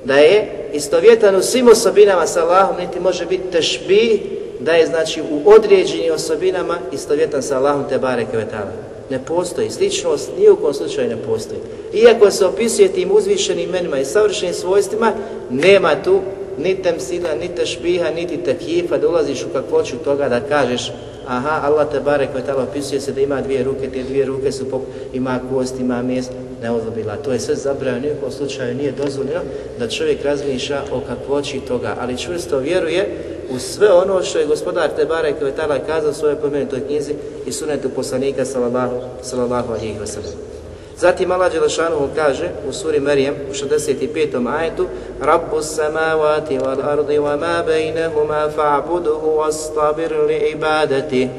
[0.05, 4.21] da je istovjetan u svim osobinama sa Allahom, niti može biti tešbih
[4.59, 7.99] da je znači u određenim osobinama istovjetan sa Allahom te
[8.31, 8.90] Kvetana.
[9.11, 11.59] Ne postoji, sličnost ni u kom slučaju ne postoji.
[11.93, 15.13] Iako se opisuje tim uzvišenim imenima i savršenim svojstvima,
[15.49, 16.21] nema tu
[16.57, 20.91] ni temsila, ni tešbiha, niti tekifa, da ulaziš u kakvoću toga da kažeš
[21.27, 24.69] aha, Allah te barek vetala opisuje se da ima dvije ruke, te dvije ruke su
[24.69, 24.81] pop,
[25.13, 27.23] ima kost, ima mjesto, ne.
[27.23, 29.41] To je sve zabranjeno, nijekom slučaju nije dozvoljeno
[29.79, 33.07] da čovjek razmišlja o kakvoći toga, ali čvrsto vjeruje
[33.49, 37.13] u sve ono što je gospodar Tebare Kvetala vetala kazao u svojoj pomenutoj knjizi
[37.45, 40.51] i sunetu poslanika sallallahu, sallallahu alihi wa sallam.
[40.97, 44.57] Zatim Allah Đelešanuhu kaže u suri Marijem u 65.
[44.57, 44.87] ajetu
[45.21, 51.29] Rabbu samavati wal ardi wa ma bejnehuma fa'buduhu wastabir li ibadati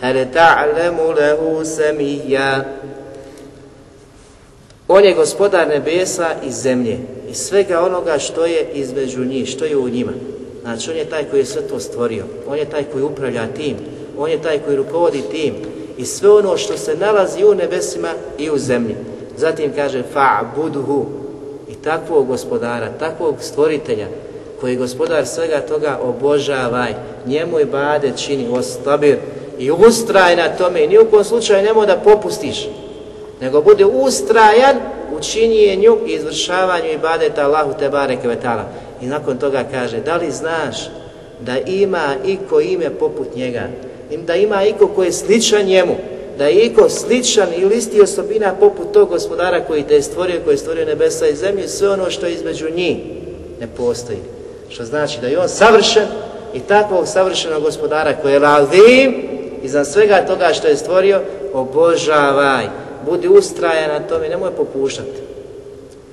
[0.00, 2.64] hal ta'lamu lehu samija
[4.88, 6.98] On je gospodar nebesa i zemlje
[7.30, 10.12] i svega onoga što je između njih, što je u njima.
[10.62, 13.76] Znači on je taj koji je sve to stvorio, on je taj koji upravlja tim,
[14.18, 15.54] on je taj koji rukovodi tim,
[15.98, 18.96] i sve ono što se nalazi u nebesima i u zemlji.
[19.36, 21.04] Zatim kaže fa'buduhu.
[21.70, 24.06] I takvog gospodara, takvog stvoritelja
[24.60, 26.94] koji je gospodar svega toga obožavaj,
[27.26, 29.16] njemu i bade čini ostabir
[29.58, 30.84] i ustraj na tome.
[30.84, 32.68] I nijukom slučaju nemoj da popustiš,
[33.40, 34.76] nego bude ustrajan
[35.16, 38.68] u činjenju i izvršavanju ibadeta Allahu te bareke vetala.
[39.02, 40.76] I nakon toga kaže, da li znaš
[41.40, 43.62] da ima iko ime poput njega,
[44.26, 45.96] da ima iko koji je sličan njemu,
[46.38, 50.54] da je iko sličan ili isti osobina poput tog gospodara koji te je stvorio, koji
[50.54, 52.96] je stvorio nebesa i zemlje, sve ono što je između njih
[53.60, 54.18] ne postoji.
[54.68, 56.06] Što znači da je on savršen
[56.54, 59.14] i takvog savršenog gospodara koji je lavim
[59.62, 61.20] iznad svega toga što je stvorio,
[61.52, 62.64] obožavaj,
[63.06, 65.20] budi ustrajan na tome, nemoj popuštati.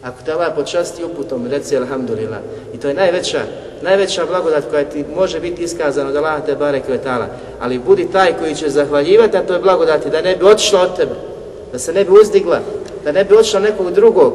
[0.03, 2.39] Ako te Allah počasti uputom, reci alhamdulillah.
[2.73, 3.41] I to je najveća,
[3.81, 7.27] najveća blagodat koja ti može biti iskazana od Allah te bare kvetala.
[7.59, 11.15] Ali budi taj koji će zahvaljivati na toj blagodati, da ne bi otišla od tebe,
[11.71, 12.59] da se ne bi uzdigla,
[13.03, 14.33] da ne bi otišla nekog drugog.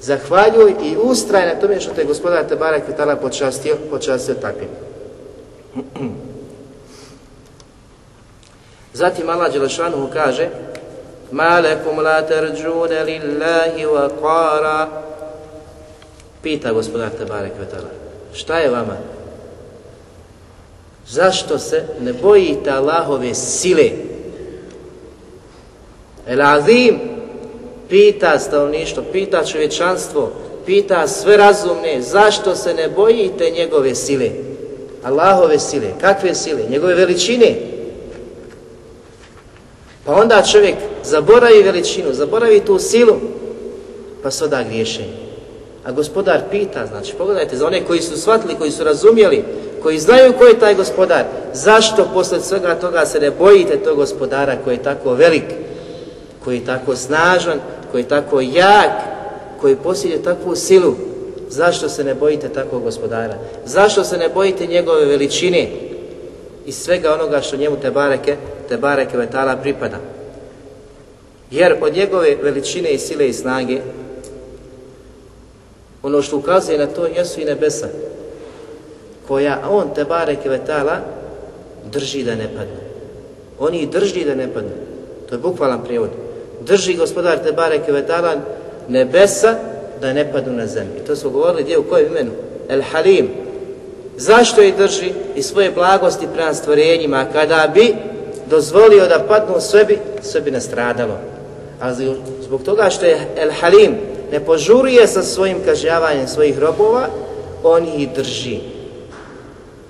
[0.00, 4.68] Zahvaljuj i ustraj na tome što te gospodar te bare kvetala počastio, počastio takvim.
[8.92, 10.48] Zatim Allah Đelešanu kaže,
[11.34, 14.88] Ma lekum la tarđune lillahi wa qara.
[16.42, 17.90] Pita gospodar Tebare Kvetala,
[18.32, 18.96] šta je vama?
[21.06, 23.90] Zašto se ne bojite Allahove sile?
[26.26, 27.00] El Azim
[27.88, 30.32] pita stanovništvo, pita čovječanstvo,
[30.66, 34.30] pita sve razumne, zašto se ne bojite njegove sile?
[35.04, 36.62] Allahove sile, kakve sile?
[36.70, 37.54] Njegove veličine.
[40.04, 43.16] Pa onda čovjek zaboravi veličinu, zaboravi tu silu,
[44.22, 45.24] pa se oda griješenje.
[45.84, 49.44] A gospodar pita, znači, pogledajte, za one koji su shvatili, koji su razumjeli,
[49.82, 54.56] koji znaju ko je taj gospodar, zašto posle svega toga se ne bojite tog gospodara
[54.64, 55.44] koji je tako velik,
[56.44, 58.92] koji je tako snažan, koji je tako jak,
[59.60, 60.94] koji posjeduje takvu silu,
[61.48, 63.34] zašto se ne bojite takvog gospodara?
[63.64, 65.68] Zašto se ne bojite njegove veličine
[66.66, 68.36] i svega onoga što njemu te bareke,
[68.68, 69.96] te bareke vetala pripada?
[71.50, 73.80] Jer od njegove veličine i sile i snage,
[76.02, 77.88] ono što ukazuje na to jesu i nebesa,
[79.28, 81.00] koja on te bareke vetala
[81.92, 82.84] drži da ne padne.
[83.58, 84.70] On ih drži da ne padne.
[85.28, 86.10] To je bukvalan prijevod.
[86.60, 88.34] Drži gospodar te bareke vetala
[88.88, 89.54] nebesa
[90.00, 91.04] da ne padnu na zemlju.
[91.06, 92.30] To smo govorili gdje u kojem imenu?
[92.68, 93.28] El Halim.
[94.16, 97.94] Zašto je drži i svoje blagosti prema stvorenjima kada bi
[98.49, 101.17] dozvolio da padnu sve bi, sve bi nastradalo.
[101.81, 103.95] Ali zbog toga što je El Halim
[104.31, 107.07] ne požuruje sa svojim kažnjavanjem svojih robova,
[107.63, 108.59] on ih drži.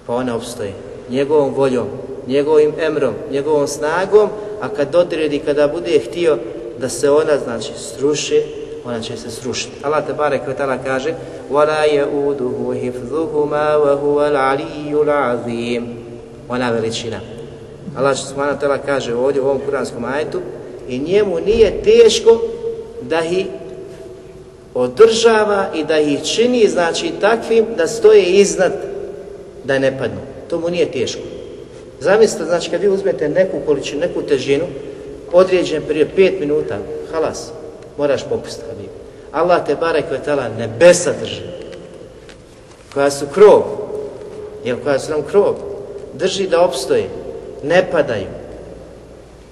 [0.07, 0.73] Pa one obstoje
[1.09, 1.87] njegovom voljom,
[2.27, 4.29] njegovim emrom, njegovom snagom,
[4.61, 6.37] a kad odredi, kada bude htio
[6.79, 8.43] da se ona, znači, sruši,
[8.85, 9.71] ona će se srušiti.
[9.83, 11.13] Allah te barek vetala kaže
[11.51, 15.83] وَلَا يَعُودُهُ حِفْظُهُمَا وَهُوَ الْعَلِيُّ الْعَظِيمُ
[16.49, 17.32] Ona veličina.
[17.96, 20.40] Allah subhanahu wa kaže ovdje u ovom kuranskom ajetu
[20.88, 22.40] i njemu nije teško
[23.02, 23.46] da ih
[24.74, 28.72] održava i da ih čini znači takvim da stoje iznad
[29.64, 30.20] da ne padnu.
[30.50, 31.20] To mu nije teško.
[32.00, 34.64] Zamislite, znači kad vi uzmete neku količinu, neku težinu,
[35.32, 36.78] određen prije 5 minuta,
[37.12, 37.50] halas,
[37.98, 38.90] moraš popustiti, Habib.
[39.32, 41.40] Allah te barek vetala nebesa drži,
[42.94, 43.62] koja su krov,
[44.64, 45.54] jel koja su nam krov,
[46.14, 47.08] drži da opstoje,
[47.64, 48.26] ne padaju,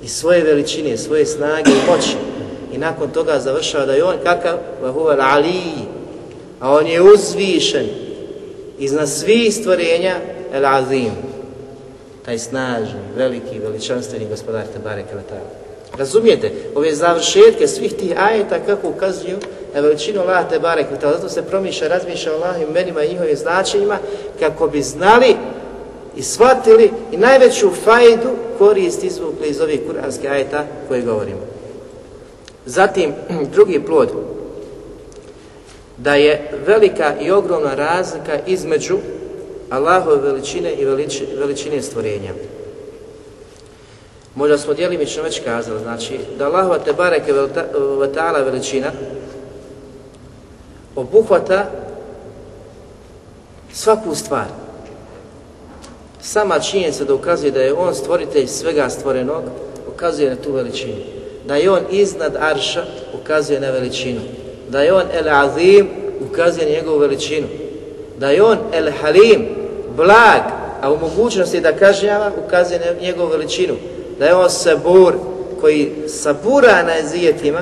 [0.02, 2.16] i svoje veličine, svoje snage i moći.
[2.72, 5.86] I nakon toga završava da je on kakav, vahuval aliji,
[6.60, 7.86] a on je uzvišen.
[8.78, 10.14] Iznad svih stvorenja,
[10.52, 11.12] el azim,
[12.24, 15.50] taj snažni, veliki, veličanstveni gospodar Tebare Kvetala.
[15.98, 19.38] Razumijete, ove završetke svih tih ajeta kako ukazuju
[19.74, 23.98] na veličinu Allah te barek, zato se promišlja, razmišlja o Allahim imenima i njihovim značenjima
[24.40, 25.36] kako bi znali
[26.16, 31.40] i shvatili i najveću fajdu korist izvukli iz ovih kuranskih ajeta koje govorimo.
[32.66, 33.12] Zatim,
[33.54, 34.08] drugi plod,
[35.96, 38.98] da je velika i ogromna razlika između
[39.70, 40.84] Allahove veličine i
[41.38, 42.32] veličine stvorenja.
[44.34, 47.32] Možda smo djelimično već kazali, znači da Allahova te bareke
[47.98, 48.90] vatala veličina
[50.96, 51.70] obuhvata
[53.72, 54.61] svaku stvar.
[56.22, 59.42] Sama činjenica da ukazuje da je on stvoritelj svega stvorenog,
[59.94, 60.96] ukazuje na tu veličinu.
[61.46, 62.84] Da je on iznad arša,
[63.22, 64.20] ukazuje na veličinu.
[64.68, 65.88] Da je on el azim,
[66.30, 67.46] ukazuje na njegovu veličinu.
[68.18, 69.48] Da je on el halim,
[69.96, 70.42] blag,
[70.80, 73.74] a u mogućnosti da kažnjava, ukazuje na njegovu veličinu
[74.18, 75.14] da je on sabur
[75.60, 77.60] koji sabura na ezijetima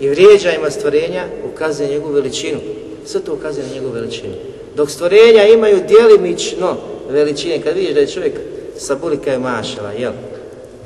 [0.00, 2.58] i vrijeđa ima stvorenja, ukazuje njegovu veličinu.
[3.06, 4.34] Sve to ukazuje na njegovu veličinu.
[4.76, 6.76] Dok stvorenja imaju djelimično
[7.08, 8.34] veličine, kad vidiš da je čovjek
[8.76, 10.12] sa kao je mašala, jel?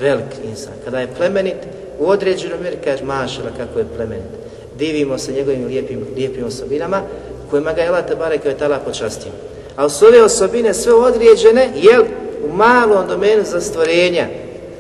[0.01, 0.73] Velik insan.
[0.85, 1.57] Kada je plemenit,
[1.99, 4.33] u određenom mjeri kaže mašala kako je plemenit.
[4.79, 7.03] Divimo se njegovim lijepim, lijepim osobinama
[7.51, 9.33] kojima ga je Allah Tebare kao je tala počastio.
[9.77, 12.03] Ali su ove osobine sve određene, jel?
[12.45, 14.27] U malom domenu za stvorenja,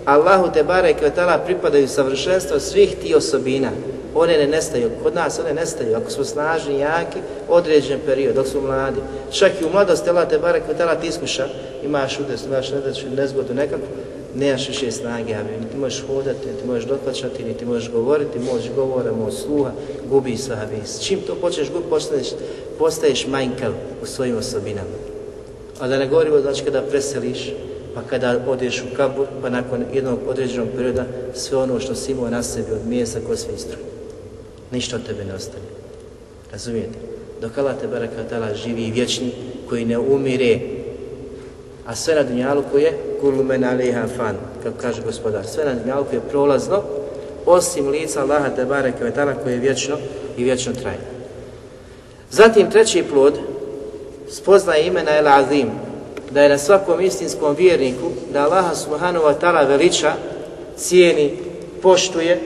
[0.04, 3.70] Allahu te barek je tala pripadaju savršenstvo svih ti osobina.
[4.14, 4.90] One ne nestaju.
[5.02, 5.96] Kod nas one nestaju.
[5.96, 9.00] Ako smo snažni, jaki, određen period, dok smo mladi.
[9.30, 11.46] Čak i u mladosti Allah te barek i ti iskuša,
[11.84, 13.82] imaš udes, imaš nedaću, nezgodu nekako,
[14.34, 19.12] nemaš više snage, ali ti možeš hodati, ti možeš doplaćati, ti možeš govoriti, možeš govora,
[19.12, 19.70] možeš sluha,
[20.10, 20.86] gubi se, abi.
[20.86, 22.28] S čim to počneš gubiti, postaješ,
[22.78, 23.72] postaješ manjkav
[24.02, 24.96] u svojim osobinama.
[25.80, 27.52] A da ne govorimo, znači kada preseliš,
[27.94, 32.30] pa kada odeš u kabur, pa nakon jednog određenog perioda sve ono što si imao
[32.30, 33.91] na sebi od mjesa ko sve istruje.
[34.72, 35.64] Ništa od tebe ne ostane.
[36.52, 36.98] Razumijete?
[37.40, 39.32] Dok Allah te barakatala živi i vječni,
[39.68, 40.60] koji ne umire,
[41.86, 45.46] a sve na dunjaluku je kulu men aliha fan, kako kaže gospodar.
[45.46, 46.82] Sve na dunjaluku je prolazno,
[47.46, 49.96] osim lica Allaha te barakatala koje je vječno
[50.36, 50.98] i vječno traje.
[52.30, 53.38] Zatim treći plod,
[54.28, 55.70] spoznaje imena El Azim,
[56.30, 60.12] da je na svakom istinskom vjerniku da Allah subhanahu wa ta'ala veliča,
[60.76, 61.38] cijeni,
[61.82, 62.40] poštuje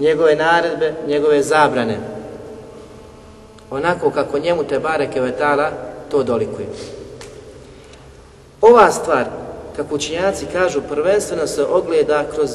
[0.00, 1.98] njegove naredbe, njegove zabrane.
[3.70, 5.70] Onako kako njemu te bareke vetala
[6.10, 6.66] to dolikuje.
[8.60, 9.24] Ova stvar,
[9.76, 12.50] kako učinjaci kažu, prvenstveno se ogleda kroz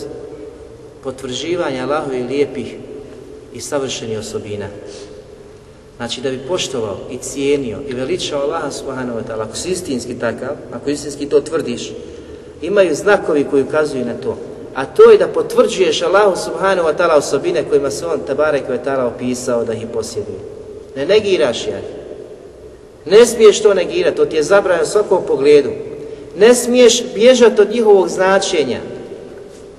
[1.04, 2.76] potvrđivanje Allahovi lijepih
[3.54, 4.68] i savršenih osobina.
[5.98, 10.20] Znači da bi poštovao i cijenio i veličao Allaha subhanahu wa ta'ala, ako si istinski
[10.20, 11.92] takav, ako istinski to tvrdiš,
[12.62, 14.38] imaju znakovi koji ukazuju na to.
[14.76, 18.78] A to je da potvrđuješ Allahu subhanahu wa ta'ala osobine kojima se on tabarek wa
[18.86, 20.40] ta'ala opisao da ih posjeduje.
[20.96, 21.80] Ne negiraš ja.
[23.06, 25.70] Ne smiješ to negirati, to ti je zabranjeno svakom pogledu.
[26.38, 28.80] Ne smiješ bježati od njihovog značenja.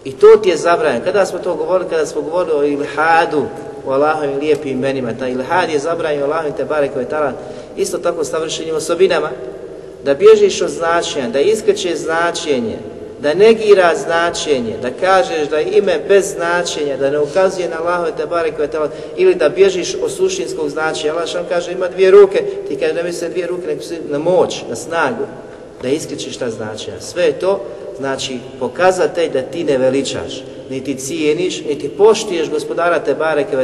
[0.05, 1.05] I to ti je zabranjeno.
[1.05, 3.43] Kada smo to govorili, kada smo govorili o ilhadu,
[3.87, 7.33] o Allahovim lijepim imenima, ta ilhad je zabranjen Allahovim te barek wa ta'ala,
[7.77, 9.31] isto tako savršenim osobinama,
[10.05, 12.79] da bježiš od značenja, da iskače značenje,
[13.23, 18.13] da negira značenje, da kažeš da je ime bez značenja, da ne ukazuje na Allahove
[18.17, 21.13] te barek wa ili da bježiš od suštinskog značenja.
[21.13, 24.65] Allah šan kaže ima dvije ruke, ti kaže ne misle dvije ruke, nego na moć,
[24.69, 25.25] na snagu,
[25.83, 27.01] da iskrećeš ta značenja.
[27.01, 27.65] Sve je to,
[27.99, 33.57] znači, pokazatelj da ti ne veličaš, niti cijeniš, niti poštiješ gospodara te bareke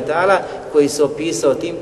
[0.72, 1.74] koji se opisao tim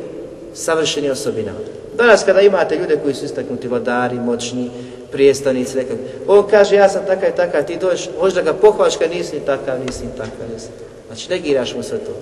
[0.55, 1.59] savršenim osobinama.
[1.97, 4.71] Danas kada imate ljude koji su istaknuti vladari, moćni,
[5.13, 5.97] prijestanici nekak,
[6.29, 9.41] on kaže ja sam takav i takav, ti dođeš, možda ga pohvališ kad nisi ni
[9.41, 10.67] takav, nisi ni takav, nisi.
[11.07, 12.13] Znači negiraš mu sve to.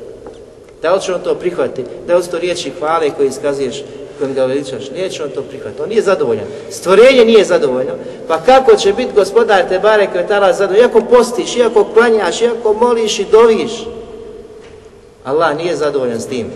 [0.83, 1.85] Da li će on to prihvati?
[2.07, 3.85] Da li su to riječi hvale koje iskazuješ,
[4.19, 4.91] kojim ga veličaš?
[4.97, 5.83] Neće on to prihvati.
[5.83, 6.47] On nije zadovoljan.
[6.71, 7.93] Stvorenje nije zadovoljno.
[8.29, 10.91] Pa kako će biti gospodar te bare kvetala zadovoljan?
[10.91, 13.73] Iako postiš, iako klanjaš, iako moliš i doviš.
[15.25, 16.47] Allah nije zadovoljan s tim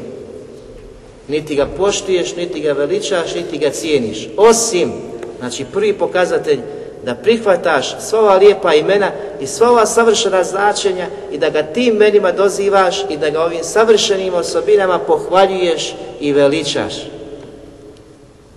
[1.29, 4.29] niti ga poštuješ, niti ga veličaš, niti ga cijeniš.
[4.37, 4.93] Osim,
[5.39, 6.61] znači prvi pokazatelj
[7.05, 9.11] da prihvataš sva ova lijepa imena
[9.41, 13.63] i sva ova savršena značenja i da ga tim imenima dozivaš i da ga ovim
[13.63, 16.95] savršenim osobinama pohvaljuješ i veličaš.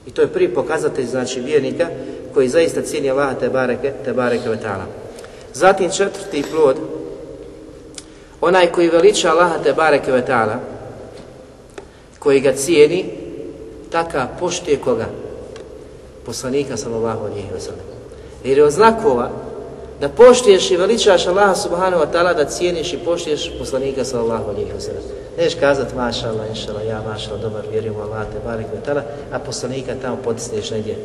[0.07, 1.87] I to je prvi pokazatelj znači vjernika
[2.33, 4.85] koji zaista cijeni Allaha te bareke, te bareke vetala.
[5.53, 6.75] Zatim četvrti plod,
[8.41, 10.59] onaj koji veliča Allaha te bareke vetala,
[12.19, 13.05] koji ga cijeni,
[13.91, 15.20] taka poštuje koga?
[16.25, 17.85] Poslanika sallallahu alihi wa sallam.
[18.43, 19.29] Jer je od znakova
[20.01, 24.71] da poštuješ i veličaš Allaha subhanahu wa ta'ala, da cijeniš i poštuješ poslanika sallallahu alihi
[24.77, 25.03] wa sallam.
[25.37, 26.47] Neš kazat maša Allah,
[26.87, 29.01] ja maša Allah, dobar, vjerujem u Allah, te barik wa ta'ala,
[29.31, 30.95] a poslanika tamo potisneš negdje.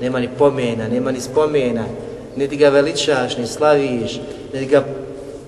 [0.00, 1.84] Nema ni pomena, nema ni spomena,
[2.36, 4.20] niti ga veličaš, ni slaviš,
[4.52, 4.84] niti ga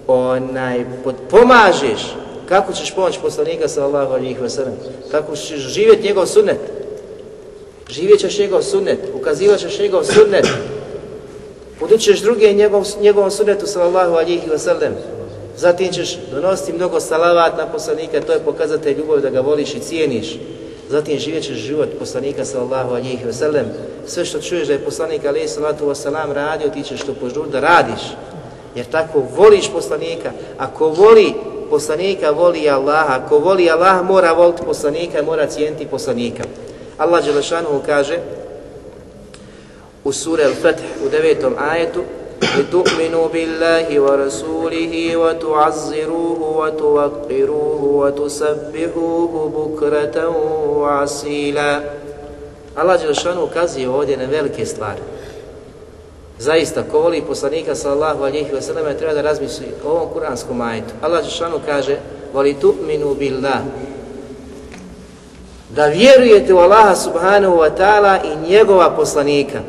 [0.06, 0.84] onaj,
[1.30, 2.14] pomažeš,
[2.48, 4.74] Kako ćeš pomoći poslanika sallallahu alejhi ve sellem?
[5.10, 6.58] Kako ćeš živjeti njegov sunnet?
[7.88, 10.46] Živjet ćeš njegov sunnet, ukazivat ćeš njegov sunnet.
[11.80, 14.94] Podučeš druge njegov, njegovom sunnetu sallallahu alihi ve sellem.
[15.56, 19.80] Zatim ćeš donositi mnogo salavat na poslanika, to je pokazatelj ljubavi da ga voliš i
[19.80, 20.38] cijeniš.
[20.88, 23.66] Zatim živjet ćeš život poslanika sallallahu alihi ve sellem.
[24.06, 27.60] Sve što čuješ da je poslanik alejhi salatu vesselam radio, ti ćeš to požur da
[27.60, 28.00] radiš.
[28.74, 30.32] Jer tako voliš poslanika.
[30.58, 31.34] Ako voli
[31.70, 33.20] poslanika voli Allaha.
[33.24, 36.42] Ako voli Allaha mora voliti poslanika mora cijeniti poslanika.
[36.97, 38.19] Allah Đelešanu kaže
[40.03, 42.03] u suri Al-Fath u devetom ajetu
[42.39, 50.17] لِتُؤْمِنُوا بِاللَّهِ وَرَسُولِهِ وَتُعَزِّرُوهُ وَتُوَقِّرُوهُ وَتُسَبِّحُوهُ بُكْرَةً
[50.81, 51.71] وَعَسِيلًا
[52.75, 55.01] Allah Đelešanu ukazuje ovdje na velike stvari.
[56.39, 60.93] Zaista, ko voli poslanika sallallahu alihi wa sallam, treba da razmisli o ovom kuranskom majetu.
[61.01, 61.97] Allah Žešanu kaže,
[62.33, 63.59] voli tu'minu billah,
[65.74, 69.60] da vjerujete u Allaha subhanahu wa ta'ala i njegova poslanika.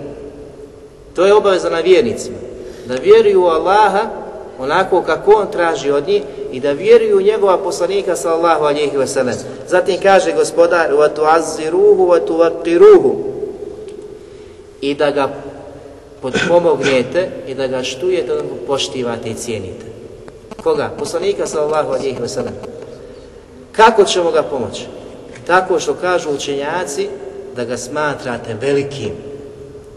[1.15, 2.37] To je obaveza na vjernicima.
[2.85, 4.01] Da vjeruju u Allaha
[4.59, 9.07] onako kako on traži od njih i da vjeruju u njegova poslanika sallallahu alihi wa
[9.07, 9.35] sellem.
[9.67, 13.15] Zatim kaže gospodar, wa tu'azziruhu wa tu'aqiruhu
[14.81, 15.29] i da ga
[16.21, 19.85] podpomognete i da ga štujete, da ga poštivate i cijenite.
[20.63, 20.89] Koga?
[20.99, 22.53] Poslanika sallallahu alihi wa sellem.
[23.71, 24.85] Kako ćemo ga pomoći?
[25.47, 27.07] Tako što kažu učenjaci
[27.55, 29.11] da ga smatrate velikim.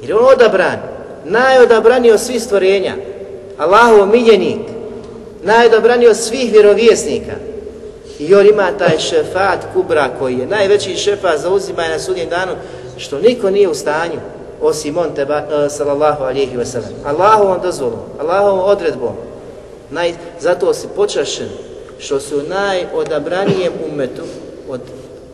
[0.03, 0.79] Jer on odabran,
[1.25, 2.95] najodabraniji od svih stvorenja,
[3.59, 4.61] Allahov miljenik,
[5.43, 7.33] najodabraniji od svih vjerovjesnika.
[8.19, 12.53] I on ima taj šefat kubra koji je najveći šefat za uzimanje na sudnjem danu,
[12.97, 14.21] što niko nije u stanju
[14.61, 16.93] osim on teba, uh, sallallahu alihi wasallam.
[17.05, 19.13] Allahovom dozvolom, Allahovom odredbom.
[19.91, 21.49] Naj, zato si počašen
[21.99, 24.23] što su najodabranijem umetu
[24.69, 24.81] od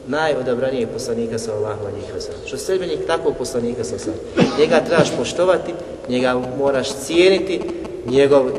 [0.08, 2.40] najodabranijeg poslanika sallallahu alejhi ve sellem.
[2.46, 5.74] Što sledbenik takvog poslanika sallallahu alejhi Njega trebaš poštovati,
[6.08, 7.60] njega moraš cijeniti,
[8.06, 8.52] njegov e,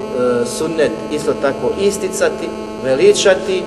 [0.58, 2.50] sunnet isto tako isticati,
[2.84, 3.64] veličati,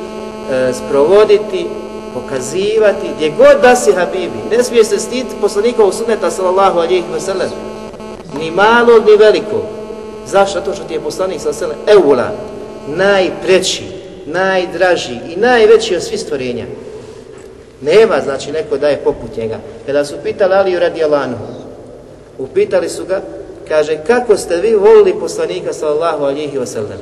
[0.52, 1.66] e, sprovoditi,
[2.14, 4.56] pokazivati, gdje god da si Habibi.
[4.56, 7.50] Ne smije se stiti poslanikovog sunneta sallallahu alejhi ve sellem.
[8.38, 9.62] Ni malo, ni veliko.
[10.26, 10.60] Zašto?
[10.60, 12.30] To što ti je poslanik sallallahu alejhi ve sellem eula,
[12.86, 13.84] najpreći,
[14.26, 16.64] najdraži i najveći od svih stvorenja.
[17.80, 19.58] Nema, znači, neko da je poput njega.
[19.86, 21.36] Kada su pitali Aliju radi Alanu,
[22.38, 23.22] upitali su ga,
[23.68, 26.98] kaže, kako ste vi volili poslanika sallallahu alihi wasallam?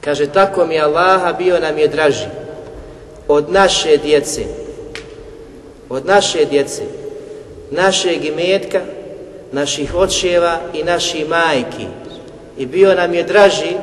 [0.00, 2.26] Kaže, tako mi Allaha bio nam je draži
[3.28, 4.42] od naše djece,
[5.88, 6.82] od naše djece,
[7.70, 8.80] našeg imetka,
[9.52, 11.86] naših očeva i naših majki.
[12.58, 13.76] I bio nam je draži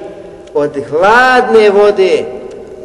[0.53, 2.26] od hladne vode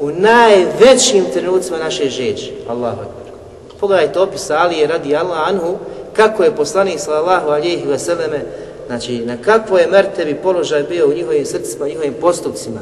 [0.01, 2.51] u najvećim trenucima naše žeđe.
[2.69, 3.33] Allahu akbar.
[3.81, 5.77] Pogledajte opis Alije radi Allah anhu,
[6.13, 8.41] kako je poslanik sallallahu alihi vseleme,
[8.87, 12.81] znači na kakvo je mertebi položaj bio u njihovim srcima, njihovim postupcima.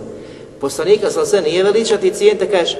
[0.61, 2.77] Poslanika sallallahu alihi nije veličati cijente, kaže,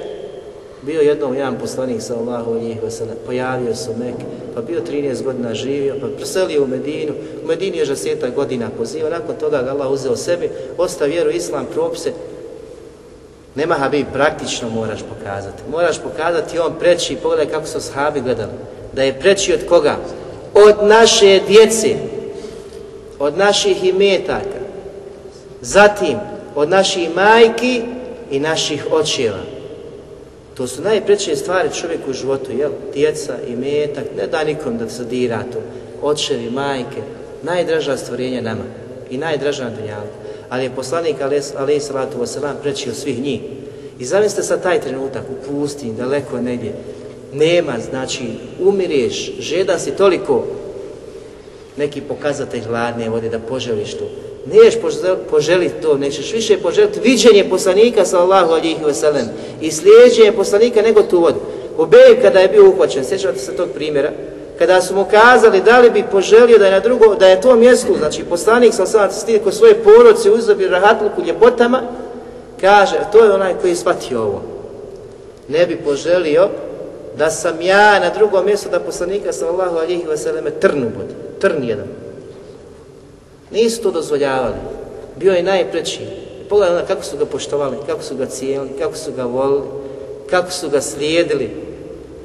[0.81, 4.25] bio jednom jedan poslanik sallallahu alihi vseleme, pojavio se u Mekke,
[4.55, 7.13] pa bio 13 godina živio, pa preselio u Medinu,
[7.43, 11.29] u Medini je že sjeta godina poziva, nakon toga ga Allah uzeo sebi, ostao vjeru
[11.29, 12.11] islam, propise,
[13.57, 15.63] Nema Habib, praktično moraš pokazati.
[15.71, 18.51] Moraš pokazati on preći, pogledaj kako su sahabi gledali.
[18.93, 19.95] Da je preći od koga?
[20.53, 21.95] Od naše djece,
[23.19, 24.59] od naših imetaka,
[25.61, 26.17] zatim
[26.55, 27.81] od naših majki
[28.31, 29.43] i naših očeva.
[30.57, 32.71] To su najpreće stvari čovjeku u životu, jel?
[32.93, 35.59] Djeca, imetak, ne da nikom da se dira to.
[36.01, 37.01] Očevi, majke,
[37.43, 38.63] najdraža stvorenja nama
[39.09, 41.15] i najdraža na dunjalku ali je poslanik
[41.57, 43.41] alaih salatu wasalam prečio svih njih.
[43.99, 46.73] I zamislite sad taj trenutak u pustinji, daleko negdje,
[47.33, 48.23] nema, znači,
[48.59, 50.43] umireš, žeda si toliko
[51.77, 54.09] neki pokazatelj hladne vode da poželiš to.
[54.51, 54.73] Niješ
[55.29, 59.25] poželiti to, nećeš više poželiti viđenje poslanika sallahu alihi wasalam
[59.61, 61.39] i slijeđenje poslanika nego tu vodu.
[61.77, 64.11] Obej kada je bio uhvaćen, sjećate se tog primjera,
[64.57, 67.55] kada su mu kazali da li bi poželio da je na drugo, da je to
[67.55, 71.81] mjesto, znači poslanik sam sam stije kod svoje porodce uzobi rahatluku ljepotama,
[72.61, 74.41] kaže, to je onaj koji je shvatio ovo.
[75.47, 76.49] Ne bi poželio
[77.17, 81.87] da sam ja na drugom mjestu da poslanika sallallahu alihi vseleme trnu bod, trn jedan.
[83.51, 84.55] Nisu to dozvoljavali.
[85.15, 85.99] Bio je najpreći.
[86.49, 89.63] Pogledaj kako su ga poštovali, kako su ga cijeli, kako su ga volili,
[90.29, 91.49] kako su ga slijedili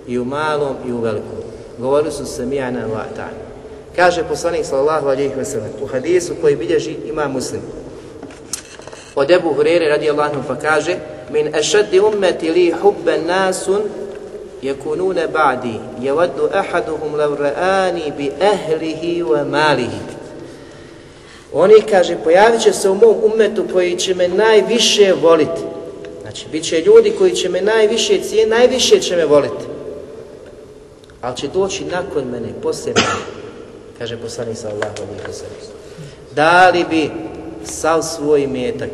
[0.07, 1.42] i u malom i u velikom
[1.79, 3.53] govorili su se mijana wa ta'ala.
[3.97, 7.61] Kaže poslanik sallallahu alejhi ve sellem u hadisu koji bilježi ima muslim.
[9.15, 10.97] Od Ebu Hurere radijallahu anhu pa kaže
[11.33, 13.83] min ashaddi ummati li hubban nasun
[14.63, 20.01] yakununa ba'di yawaddu ahaduhum law ra'ani bi ahlihi wa malihi.
[21.53, 25.61] Oni kaže pojavit se u mom ummetu koji će me najviše voliti.
[26.23, 29.72] Znači, bit će ljudi koji će me najviše cijeni, najviše će me voliti
[31.23, 33.09] ali će doći nakon mene, poslije mene,
[33.99, 35.67] kaže poslanik sallallahu Allahom i.
[36.35, 37.11] Da li bi
[37.65, 38.91] sav svoj metak,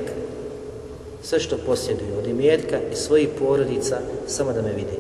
[1.23, 4.99] sve što posjeduju od imetka i svojih porodica, samo da me vidi.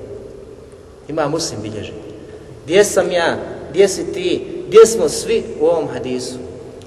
[1.08, 1.92] Ima muslim bilježi.
[2.64, 3.36] Gdje sam ja,
[3.70, 6.34] gdje si ti, gdje smo svi u ovom hadisu?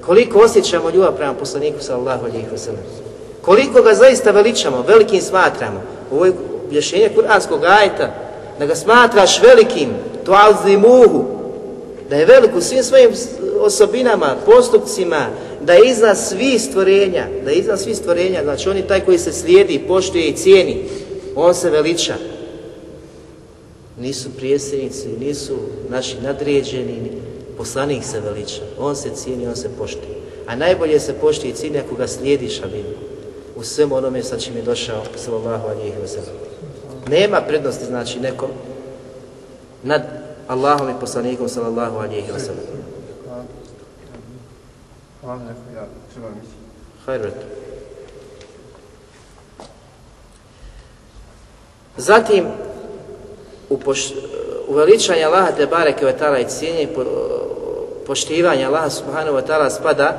[0.06, 2.82] Koliko osjećamo ljubav prema poslaniku sallallahu alejhi ve sellem?
[3.42, 5.82] Koliko ga zaista veličamo, velikim smatramo?
[6.12, 6.34] Ovo je
[6.68, 8.14] objašnjenje kuranskog ajta,
[8.60, 9.90] da ga smatraš velikim,
[10.26, 11.26] tuazimuhu,
[12.10, 13.12] da je velik u svim svojim
[13.60, 15.28] osobinama, postupcima,
[15.62, 19.18] da je iznad svih stvorenja, da je iznad svih stvorenja, znači on je taj koji
[19.18, 20.84] se slijedi, poštuje i cijeni,
[21.36, 22.14] on se veliča.
[24.00, 25.58] Nisu prijesednici, nisu
[25.90, 27.12] naši nadređeni,
[27.58, 30.16] poslanik se veliča, on se cijeni, on se poštuje.
[30.48, 32.86] A najbolje se poštuje i cijeni ako ga slijediš, abim,
[33.56, 36.36] u svem onome sa čim je došao, sallallahu alihi wa sallam.
[37.10, 38.50] Nema prednosti, znači, nekom
[39.84, 40.02] nad
[40.48, 42.66] Allahom i poslanikom sallallahu alihi wa sallam.
[45.76, 45.88] Ja
[51.98, 52.46] Zatim,
[53.70, 54.14] u poš,
[54.68, 57.04] uveličanje Allaha te bareke ve ta'ala i cijenje po,
[58.08, 60.18] poštivanje Allaha subhanahu wa ta'ala spada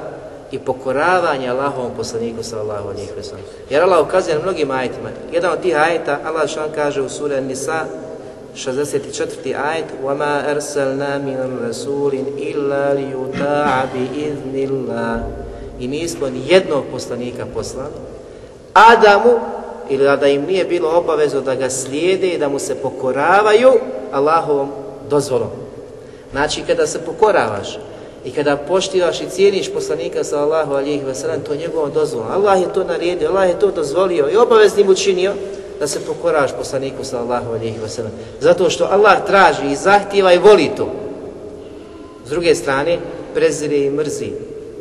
[0.51, 3.45] i pokoravanje Allahovom poslaniku sallallahu alejhi ve sellem.
[3.71, 5.11] Jer Allah ukazuje na mnogim ajetima.
[5.33, 7.85] Jedan od tih ajeta Allah što kaže u suri An-Nisa
[8.56, 9.56] 64.
[9.56, 15.20] ajet وَمَا أَرْسَلْنَا مِنَ الرَّسُولٍ إِلَّا لِيُطَاعَ بِإِذْنِ اللَّهِ
[15.80, 17.94] I nismo ni jednog poslanika poslali,
[18.74, 19.40] a da mu
[19.90, 23.72] ili da im nije bilo obavezno da ga slijede i da mu se pokoravaju
[24.12, 24.72] Allahovom
[25.10, 25.50] dozvolom.
[26.32, 27.78] Znači, kada se pokoravaš
[28.26, 32.32] i kada poštivaš i cijeniš poslanika sallallahu alihi wasallam, to je njegovom dozvolom.
[32.32, 35.34] Allah je to naredio, Allah je to dozvolio i obaveznim učinio
[35.83, 38.13] da se pokoraš poslaniku sallallahu alejhi ve sellem.
[38.41, 40.87] Zato što Allah traži i zahtjeva i voli to.
[42.27, 42.99] S druge strane,
[43.35, 44.31] prezire i mrzi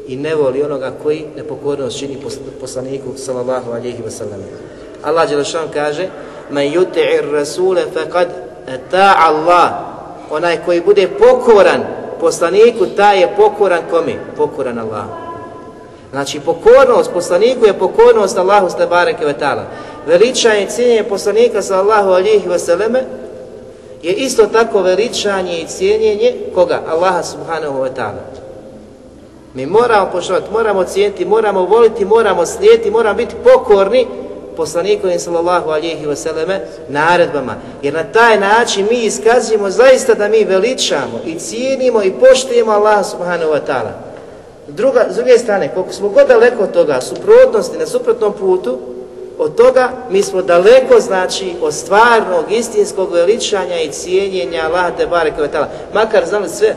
[0.08, 2.18] i ne voli onoga koji nepokornost čini
[2.60, 4.42] poslaniku sallallahu alejhi ve sellem.
[5.04, 6.10] Allah Đelešan kaže
[6.50, 8.28] Men yuti'ir rasule faqad
[8.92, 9.70] ta Allah
[10.30, 11.82] Onaj koji bude pokoran
[12.20, 14.16] poslaniku, taj je pokoran kome?
[14.38, 15.06] Pokoran Allah.
[16.12, 19.64] Znači, pokornost poslaniku je pokornost Allahu Stebareke ve ta'ala.
[20.08, 23.04] Veličanje i cijenjenje poslanika sallahu alihi vseleme
[24.04, 26.80] je isto tako veličanje i cijenjenje koga?
[26.90, 28.42] Allaha subhanahu wa ta'ala.
[29.54, 34.08] Mi moramo poštovati, moramo cijeniti, moramo voliti, moramo slijeti, moramo biti pokorni
[34.58, 37.56] poslanikovim sallallahu alihi vseleme naredbama.
[37.84, 43.04] Jer na taj način mi iskazujemo zaista da mi veličamo i cijenimo i poštujemo Allaha
[43.04, 43.92] subhanahu wa ta'ala.
[44.68, 48.78] Druga, s druge strane, koliko smo god daleko od toga, suprotnosti na suprotnom putu,
[49.42, 55.42] od toga mi smo daleko, znači, od stvarnog, istinskog veličanja i cijenjenja Allah te bareke
[55.42, 55.70] vetala.
[55.94, 56.76] Makar znali sve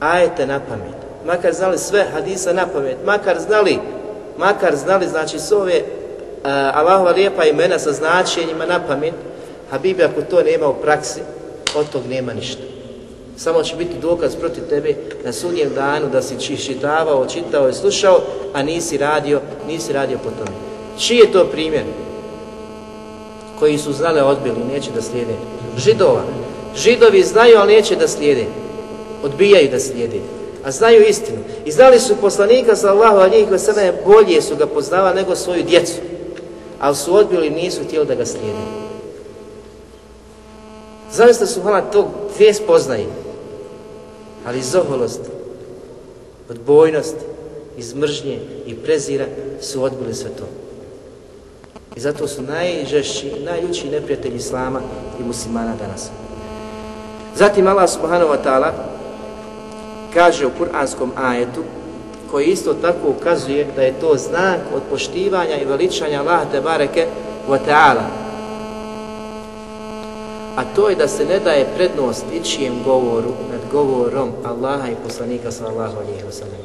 [0.00, 0.96] ajete na pamet,
[1.26, 3.78] makar znali sve hadisa na pamet, makar znali
[4.40, 9.14] makar znali, znači, s ove uh, Allahova lijepa imena sa značenjima na pamet,
[9.70, 11.20] Habibi, ako to nema u praksi,
[11.76, 12.62] od tog nema ništa.
[13.36, 14.94] Samo će biti dokaz protiv tebe
[15.24, 18.20] na sudnjem danu da si čitavao, čitao i slušao,
[18.54, 20.69] a nisi radio, nisi radio po tome.
[21.00, 21.84] Čiji je to primjer?
[23.58, 25.34] Koji su znali, odbili, neće da slijede.
[25.76, 26.22] Židova.
[26.76, 28.44] Židovi znaju, ali neće da slijede.
[29.22, 30.20] Odbijaju da slijede.
[30.64, 31.38] A znaju istinu.
[31.64, 33.46] I znali su poslanika sa Allahu, a njih
[34.04, 36.00] bolje su ga poznava nego svoju djecu
[36.80, 38.58] ali su odbili nisu htjeli da ga slijede.
[41.12, 43.06] Zavisno su hvala tog dvije spoznaje,
[44.46, 45.20] ali iz odbojnost,
[46.50, 47.24] odbojnosti,
[47.76, 49.26] iz mržnje i prezira
[49.60, 50.44] su odbili sve to.
[51.96, 54.80] I zato su najžešći, najljući neprijatelji Islama
[55.20, 56.10] i muslimana danas.
[57.36, 58.70] Zatim Allah subhanahu wa ta'ala
[60.14, 61.62] kaže u kuranskom ajetu
[62.30, 67.06] koji isto tako ukazuje da je to znak od poštivanja i veličanja Allah te bareke
[67.48, 68.04] wa ta'ala.
[70.56, 75.50] A to je da se ne daje prednost ičijem govoru nad govorom Allaha i poslanika
[75.50, 76.60] sallallahu alaihi wa sallam.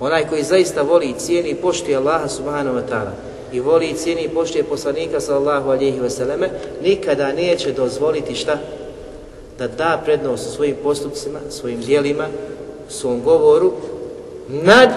[0.00, 3.94] Onaj koji zaista voli i cijeni i poštuje Allaha subhanahu wa ta'ala i voli i
[3.94, 6.48] cijeni i poštuje poslanika sallallahu alihi wa
[6.82, 8.58] nikada neće dozvoliti šta?
[9.58, 12.26] Da da prednost svojim postupcima, svojim dijelima,
[12.88, 13.72] svom govoru
[14.48, 14.90] nad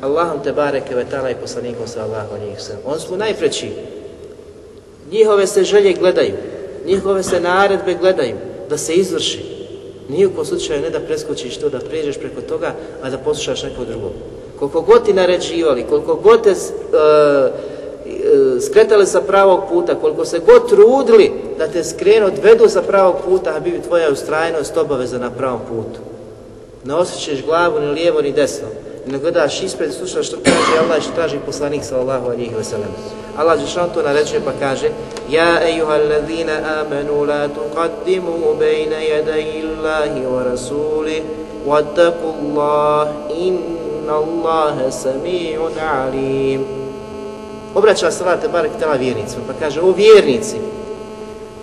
[0.00, 2.82] Allahom te bareke ve ta'ala i poslanikom sallallahu alihi sallam.
[2.84, 3.70] On su najpreći.
[5.10, 6.34] Njihove se želje gledaju,
[6.86, 8.36] njihove se naredbe gledaju
[8.70, 9.44] da se izvrši.
[10.08, 14.12] Nijukom slučaju ne da preskočiš to, da prijeđeš preko toga, a da poslušaš nekog drugog.
[14.62, 16.60] Koliko god ti naređivali, koliko god te e, e,
[18.60, 23.54] skretali sa pravog puta, koliko se god trudili da te skrenu, odvedu sa pravog puta,
[23.56, 26.12] a bi tvoja ustrajnost obaveza na pravom putu
[26.84, 28.68] ne osjećaš glavu ni lijevo ni desno,
[29.06, 32.88] ne gledaš ispred, slušaš što kaže Allah i što traži poslanik sallallahu alihi wa sallam.
[33.36, 34.88] Allah Žešan to naređuje pa kaže
[35.30, 41.22] Ja ejuha allazina amanu la tuqaddimu bejna jadaj Allahi wa rasuli
[41.66, 43.08] wattaku Allah
[44.02, 46.64] inna Allahe sami'un alim
[47.74, 50.56] Obraća salate barek tela vjernicima pa kaže o vjernici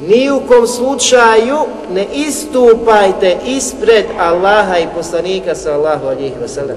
[0.07, 1.57] Ni u kom slučaju
[1.91, 6.75] ne istupajte ispred Allaha i poslanika sallahu alihi wasallam.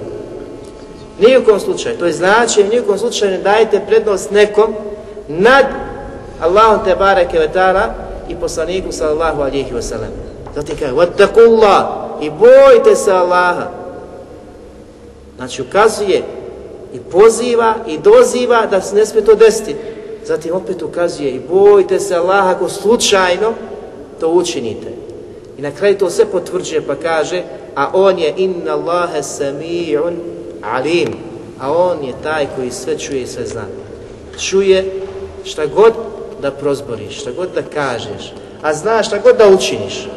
[1.20, 1.98] Ni u kom slučaju.
[1.98, 4.74] To je znači, ni u kom slučaju ne dajte prednost nekom
[5.28, 5.66] nad
[6.40, 7.94] Allahom te bareke vetara
[8.28, 10.10] i poslaniku sallahu alihi wasallam.
[10.54, 11.86] Zatim kaže, vattakullah
[12.20, 13.81] i bojte se Allaha.
[15.42, 16.22] Znači ukazuje
[16.94, 19.74] i poziva i doziva da se ne smije to desiti.
[20.24, 23.52] Zatim opet ukazuje i bojte se Allah ako slučajno
[24.20, 24.88] to učinite.
[25.58, 27.42] I na kraju to sve potvrđuje pa kaže
[27.74, 30.12] a on je inna Allahe sami'un
[30.62, 31.08] alim.
[31.60, 33.64] A on je taj koji sve čuje i sve zna.
[34.38, 34.92] Čuje
[35.44, 35.92] šta god
[36.42, 38.32] da prozboriš, šta god da kažeš,
[38.62, 40.08] a zna šta god da učiniš.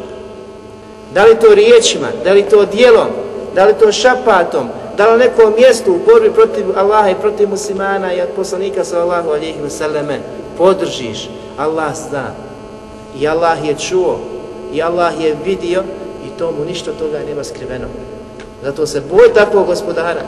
[1.14, 3.08] Da li to riječima, da li to dijelom,
[3.56, 4.68] da li to šapatom,
[4.98, 9.62] da na nekom mjestu u borbi protiv Allaha i protiv muslimana i poslanika sallallahu alihi
[9.66, 10.20] vseleme
[10.58, 12.32] podržiš, Allah zna.
[13.20, 14.20] I Allah je čuo,
[14.74, 15.84] i Allah je vidio
[16.26, 17.88] i tomu ništa toga nema skriveno.
[18.64, 20.22] Zato se boj takvog gospodara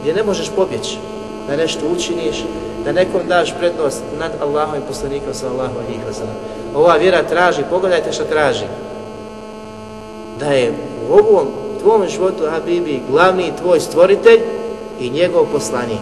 [0.00, 0.98] gdje ne možeš pobjeći
[1.48, 2.44] da nešto učiniš
[2.84, 6.24] da nekom daš prednost nad Allahom i poslanikom sallallahu alihi wa.
[6.74, 8.64] Ova vjera traži, pogledajte što traži.
[10.40, 10.72] Da je
[11.08, 11.46] u ovom
[11.84, 14.40] tvom životu Habibi glavni tvoj stvoritelj
[15.00, 16.00] i njegov poslanik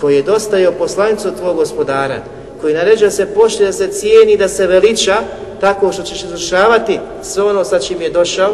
[0.00, 2.18] koji je dostajao poslanicu tvog gospodara,
[2.60, 5.16] koji naređa se pošli da se cijeni, da se veliča,
[5.60, 8.52] tako što ćeš izvršavati sve ono sa čim je došao,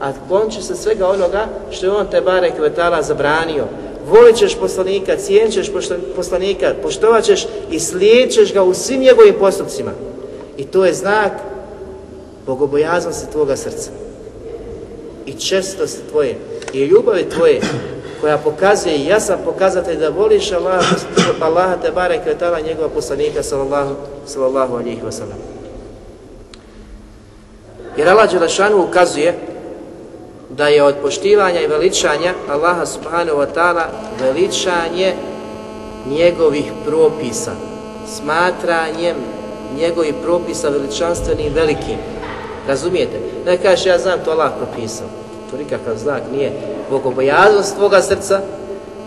[0.00, 3.64] a klonči se svega onoga što je on te barek vetala zabranio.
[4.10, 5.70] Volit ćeš poslanika, cijenit ćeš
[6.16, 9.90] poslanika, poštovat ćeš i slijedit ga u svim njegovim postupcima.
[10.56, 11.32] I to je znak
[12.46, 14.07] bogobojaznosti tvoga srca.
[15.28, 16.38] I čestosti tvoje,
[16.72, 17.60] i ljubavi tvoje,
[18.20, 20.84] koja pokazuje jasan pokazatelj da voliš Allah,
[21.40, 23.94] Allaha te bare kvetala njegova poslanika sallallahu,
[24.26, 25.40] sallallahu alihi wasallam.
[27.96, 29.34] Jer Allah Đelešanu ukazuje
[30.50, 33.84] da je od poštivanja i veličanja Allaha subhanahu wa ta'ala
[34.20, 35.14] veličanje
[36.06, 37.52] njegovih propisa,
[38.16, 39.16] smatranjem
[39.78, 41.98] njegovih propisa veličanstvenim velikim.
[42.68, 43.27] Razumijete?
[43.48, 45.06] Ne kažeš ja znam to Allah propisao.
[45.50, 46.52] To nikakav znak nije
[46.90, 48.40] bogobojaznost tvoga srca,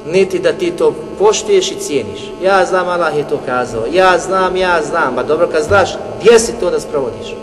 [0.06, 2.32] niti da ti to poštiješ i cijeniš.
[2.44, 3.84] Ja znam, Allah je to kazao.
[3.92, 5.16] Ja znam, ja znam.
[5.16, 5.90] Ba dobro, kad znaš,
[6.20, 7.36] gdje si to da sprovodiš?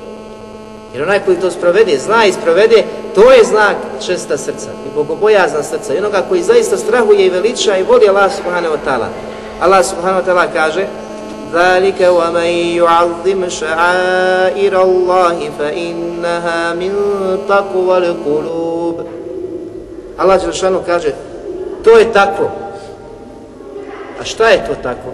[0.94, 2.84] Jer onaj koji to sprovede, zna i sprovede,
[3.14, 3.76] to je znak
[4.07, 5.94] česta srca i bogobojazna srca.
[5.94, 9.07] I onoga koji zaista strahuje i veliča i voli Allah subhanahu wa ta'ala.
[9.61, 10.86] Allah subhanahu wa ta'ala kaže
[11.53, 12.49] ذلك ومن
[12.82, 16.93] يعظم شعائر الله فإنها من
[17.49, 18.97] تقوى القلوب
[20.18, 21.14] Allah Đelšanu kaže
[21.84, 22.49] to je tako
[24.22, 25.09] a šta je to tako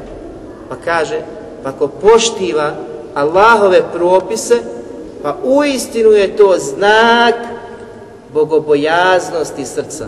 [0.70, 1.22] pa kaže
[1.64, 2.76] pa ko poštiva
[3.16, 4.60] Allahove propise
[5.24, 7.36] pa uistinu je to znak
[8.34, 10.06] bogobojaznosti srca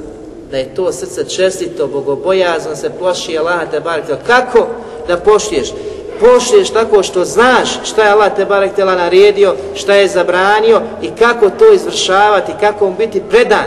[0.52, 4.68] da je to srce čestito bogobojazno se ploši Allah te bar kako
[5.08, 5.74] da poštiješ
[6.21, 11.11] Poštiješ tako što znaš šta je Allah te barek tela naredio, šta je zabranio i
[11.19, 13.67] kako to izvršavati, kako mu biti predan,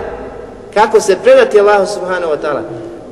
[0.74, 2.62] kako se predati Allahu subhanahu wa ta'ala.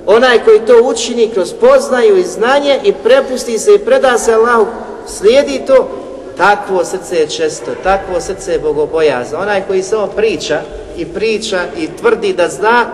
[0.06, 4.66] Onaj koji to učini kroz poznaju i znanje i prepusti se i preda se Allahu,
[5.08, 5.90] slijedi to,
[6.38, 9.40] takvo srce je često, takvo srce je bogobojazno.
[9.40, 10.62] Onaj koji samo priča
[10.98, 12.86] i priča i tvrdi da zna,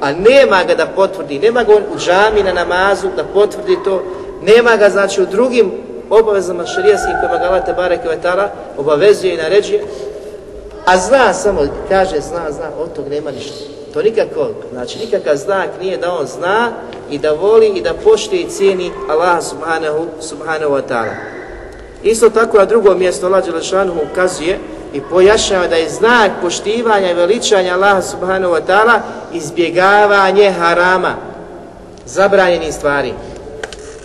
[0.00, 4.02] a nema ga da potvrdi, nema ga u džami na namazu da potvrdi to,
[4.42, 5.72] nema ga znači u drugim
[6.10, 9.84] obavezama šarijaskim kojima ga Allah Tebare Kvetala obavezuje i naređuje,
[10.84, 13.54] a zna samo, kaže zna, zna, od tog nema ništa.
[13.92, 16.72] To nikako, znači nikakav znak nije da on zna
[17.10, 21.14] i da voli i da poštuje i cijeni Allah subhanahu, subhanahu wa ta'ala.
[22.02, 24.58] Isto tako na drugom mjestu Allah Đelešanu ukazuje
[24.94, 29.00] i pojašnjava da je znak poštivanja i veličanja Allah subhanahu wa ta'ala
[29.32, 31.14] izbjegavanje harama,
[32.06, 33.12] zabranjenih stvari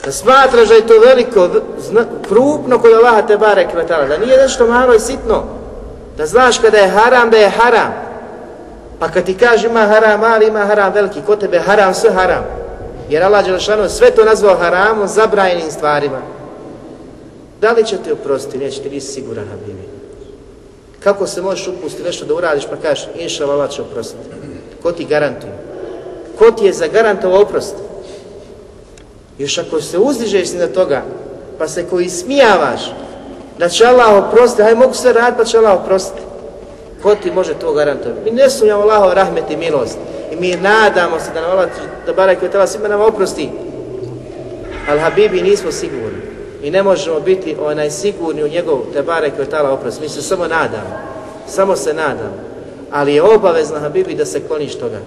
[0.06, 1.50] da smatraš da je to veliko,
[1.80, 5.44] zna, krupno kod Allaha te barek vetala, da nije nešto malo i sitno,
[6.18, 7.94] da znaš kada je haram, da je haram.
[9.00, 12.44] Pa kad ti kaže ima haram mali, ima haram veliki, kod tebe haram, sve haram.
[13.10, 16.22] Jer Allah Đelšanu sve to nazvao haramom, zabrajenim stvarima.
[17.62, 18.58] Da li će te oprostiti?
[18.58, 19.88] Neće, ti nisi siguran, Habibi.
[21.00, 24.24] Kako se možeš upustiti nešto da uradiš pa kažeš, inša Allah će oprostiti?
[24.84, 25.54] Ko ti garantuje?
[26.40, 27.76] Ko ti je zagarantovao oprost?
[29.38, 31.02] Još ako se uzdižeš na toga,
[31.58, 32.92] pa se koji smijavaš,
[33.60, 36.22] da će Allah oprostiti, aj mogu sve raditi, pa će Allah oprostiti.
[37.04, 38.22] Ko ti može to garantovati?
[38.26, 39.98] Mi ne sumnjamo Allahov rahmet i milost.
[40.32, 41.70] I mi nadamo se da nam Allah,
[42.06, 43.50] da barak je tela svima nam oprosti.
[44.90, 46.22] Ali Habibi nismo sigurni.
[46.64, 50.02] I ne možemo biti onaj sigurni u njegov te barak je tala oprost.
[50.02, 51.00] Mi se samo nadamo.
[51.48, 52.38] Samo se nadamo.
[52.92, 54.98] Ali je obavezno Habibi da se kloniš toga.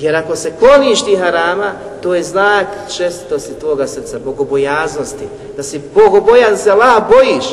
[0.00, 1.72] Jer ako se kloniš ti harama,
[2.02, 5.28] to je znak čestitosti tvoga srca, bogobojaznosti.
[5.56, 7.44] Da si bogobojan se Allah bojiš.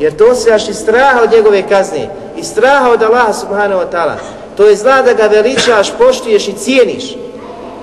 [0.00, 2.08] Jer to osjećaš i straha od njegove kazne.
[2.36, 4.14] I straha od Allaha subhanahu wa ta'ala.
[4.56, 7.16] To je znak da ga veličaš, poštuješ i cijeniš.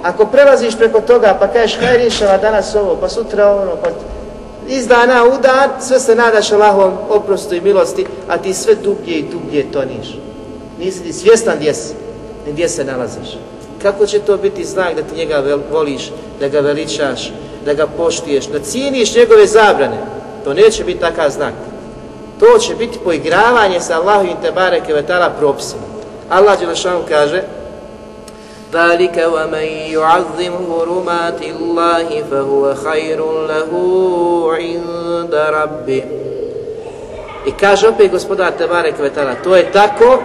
[0.04, 3.90] Ako prelaziš preko toga pa kažeš kaj rješava danas ovo, pa sutra ono, pa
[4.68, 9.14] iz dana u dan, sve se nadaš Allahovom oprostu i milosti, a ti sve dublje
[9.14, 10.18] i dublje toniš.
[10.80, 11.94] Nisi ni svjestan gdje si,
[12.48, 13.38] gdje se nalaziš
[13.83, 17.33] Kako će to biti znak da ti njega voliš, da ga veličaš,
[17.65, 19.99] da ga poštiješ, da cijeniš njegove zabrane?
[20.45, 21.55] To neće biti takav znak.
[22.41, 25.83] To će biti poigravanje sa Allahovim te bareke vetala propisima.
[26.31, 27.43] Allah Đelešanu kaže
[28.73, 33.71] ذلك ومن يعظم حرمات الله فهو خير له
[34.53, 36.05] عند ربه
[37.47, 40.23] I kaže opet gospodar Tebare Kvetala, to je tako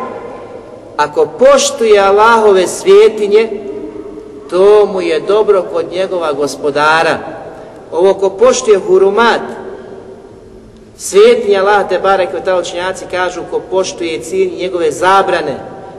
[0.96, 3.50] ako poštuje Allahove svjetinje,
[4.50, 7.18] to mu je dobro kod njegova gospodara.
[7.92, 9.40] ovo ko poštuje hurumat,
[10.96, 15.56] svjetinje Allah te barek ta učenjaci kažu ko poštuje cilj njegove zabrane,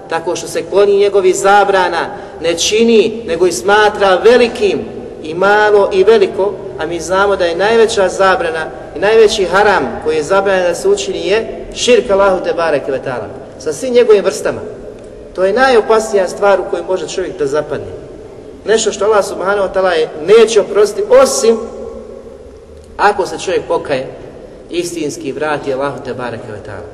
[0.09, 2.07] tako što se kloni njegovi zabrana,
[2.41, 4.79] ne čini, nego i smatra velikim
[5.23, 10.15] i malo i veliko, a mi znamo da je najveća zabrana i najveći haram koji
[10.15, 13.27] je zabranjen da se učini je širk Allahu te barek vetala,
[13.59, 14.76] sa svim njegovim vrstama.
[15.37, 17.91] To je najopasnija stvar u kojoj može čovjek da zapadne.
[18.65, 21.57] Nešto što Allah subhanahu wa ta'ala je neće oprostiti osim
[22.97, 24.07] ako se čovjek pokaje
[24.69, 26.89] istinski vrati Allahu te bareke ve ta'ala.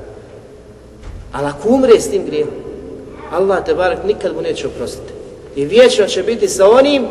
[1.32, 2.54] Ali ako umre s tim grijehom,
[3.32, 5.12] Allah te barek nikad mu neće oprostiti.
[5.56, 7.06] I vječno će biti sa onim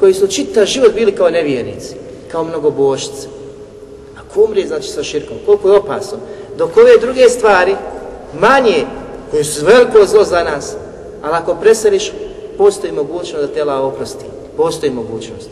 [0.00, 1.94] koji su čita život bili kao nevjernici,
[2.32, 3.28] kao mnogobošci.
[4.20, 6.18] Ako umre, znači sa širkom, koliko je opasno.
[6.58, 7.76] Dok ove druge stvari,
[8.40, 8.84] manje,
[9.30, 10.76] koji su veliko zlo za nas,
[11.22, 12.12] ali ako preseliš,
[12.58, 14.24] postoji mogućnost da tela oprosti.
[14.56, 15.50] Postoji mogućnost.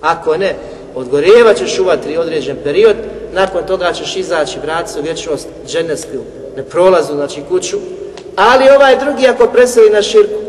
[0.00, 0.56] Ako ne,
[0.94, 2.96] odgorjeva ćeš u vatri određen period,
[3.32, 6.18] nakon toga ćeš izaći, vratiti se u vječnost dženevsku,
[6.56, 7.76] ne prolazu, znači kuću,
[8.36, 10.40] ali ovaj drugi ako preseli na širku,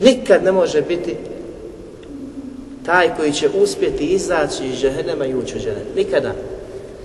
[0.00, 1.16] nikad ne može biti
[2.86, 5.94] taj koji će uspjeti izaći iz džehennema i ući u džehennem.
[5.96, 6.32] Nikada.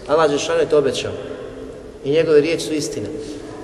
[0.07, 1.11] Allah Žešanu je to obećao.
[2.05, 3.07] I njegove riječi su istine.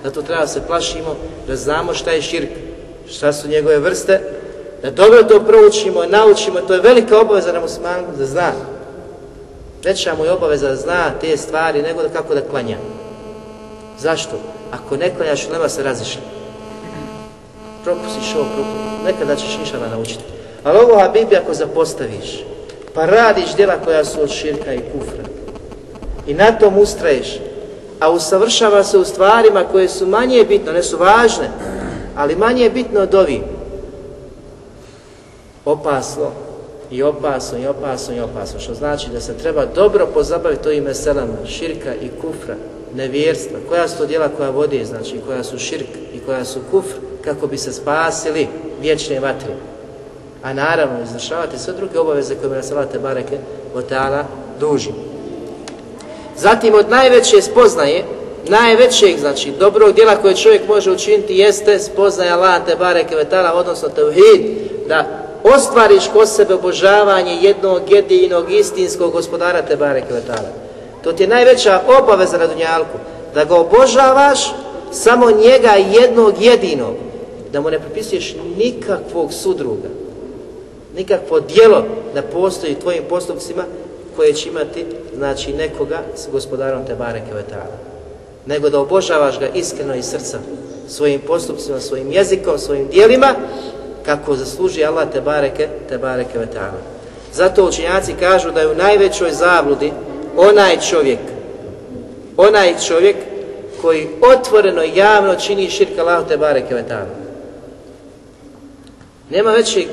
[0.05, 1.15] Zato treba se plašimo
[1.47, 2.49] da znamo šta je širk,
[3.09, 4.21] šta su njegove vrste,
[4.81, 8.51] da dobro to proučimo, naučimo, to je velika obaveza na muslimanu da zna.
[9.83, 12.77] Veća mu je obaveza da zna te stvari nego da kako da klanja.
[13.99, 14.39] Zašto?
[14.71, 16.21] Ako ne klanjaš, nema se razišli.
[17.83, 19.05] Propustiš ovo, propustiš.
[19.05, 20.23] Nekada ćeš inšala naučiti.
[20.63, 22.43] Ali ovo Habibi ako zapostaviš,
[22.93, 25.23] pa radiš djela koja su od širka i kufra
[26.27, 27.39] i na tom ustraješ,
[27.99, 31.49] a usavršava se u stvarima koje su manje bitno, ne su važne,
[32.15, 33.41] ali manje bitno od ovih,
[35.65, 36.31] opasno
[36.91, 41.33] i opasno i opasno i opasno, što znači da se treba dobro pozabaviti ovim meselama,
[41.47, 42.55] širka i kufra,
[42.95, 46.95] nevjerstva, koja su to djela koja vodi, znači koja su širk i koja su kufr,
[47.23, 48.47] kako bi se spasili
[48.81, 49.53] vječne vatre.
[50.43, 53.37] A naravno, izvršavati sve druge obaveze koje nas Allah bareke
[53.75, 54.23] od ta'ala
[54.59, 54.89] duži.
[56.37, 58.03] Zatim od najveće spoznaje,
[58.47, 63.89] najvećeg, znači dobrog djela koje čovjek može učiniti jeste spoznaje Allah te bareke vetala, odnosno
[63.89, 64.41] tevhid,
[64.87, 70.49] da ostvariš kod sebe obožavanje jednog jedinog istinskog gospodara te bareke vetala.
[71.03, 72.97] To ti je najveća obaveza na dunjalku,
[73.33, 74.53] da ga obožavaš
[74.91, 76.95] samo njega jednog jedinog,
[77.51, 79.89] da mu ne pripisuješ nikakvog sudruga,
[80.95, 81.83] nikakvo dijelo
[82.13, 83.63] da postoji tvojim postupcima
[84.15, 84.85] koje će imati
[85.15, 87.31] znači nekoga s gospodarom te bareke.
[88.45, 90.37] Nego da obožavaš ga iskreno iz srca
[90.87, 93.35] svojim postupcima, svojim jezikom, svojim dijelima
[94.05, 96.39] kako zasluži Allah te bareke, te bareke.
[97.33, 99.91] Zato učinjaci kažu da je u najvećoj zabludi
[100.37, 101.19] onaj čovjek,
[102.37, 103.15] onaj čovjek
[103.81, 104.07] koji
[104.37, 106.83] otvoreno javno čini širka Allah te bareke.
[109.29, 109.87] Nema većeg e,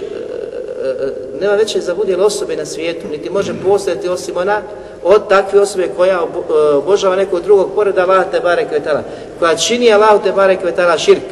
[0.89, 4.61] e, nema veće zabudjele osobe na svijetu, niti može postojati osim ona
[5.05, 9.03] od takve osobe koja e, obožava nekog drugog pored Allah te bare kvetala,
[9.39, 11.23] koja čini Allah te bare kvetala širk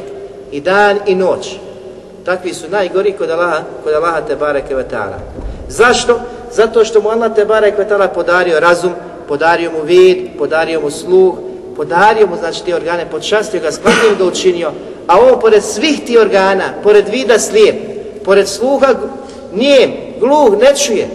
[0.51, 1.55] i dan i noć.
[2.25, 5.19] Takvi su najgori kod Allaha, kod Allaha te bare kvetala.
[5.69, 6.19] Zašto?
[6.51, 8.93] Zato što mu Allah te bare kvetala podario razum,
[9.27, 11.35] podario mu vid, podario mu sluh,
[11.75, 14.71] podario mu znači te organe, počastio ga, skladnijim ga učinio,
[15.07, 17.75] a on pored svih ti organa, pored vida slijep,
[18.25, 18.87] pored sluha
[19.53, 21.07] nijem, gluh, ne čuje,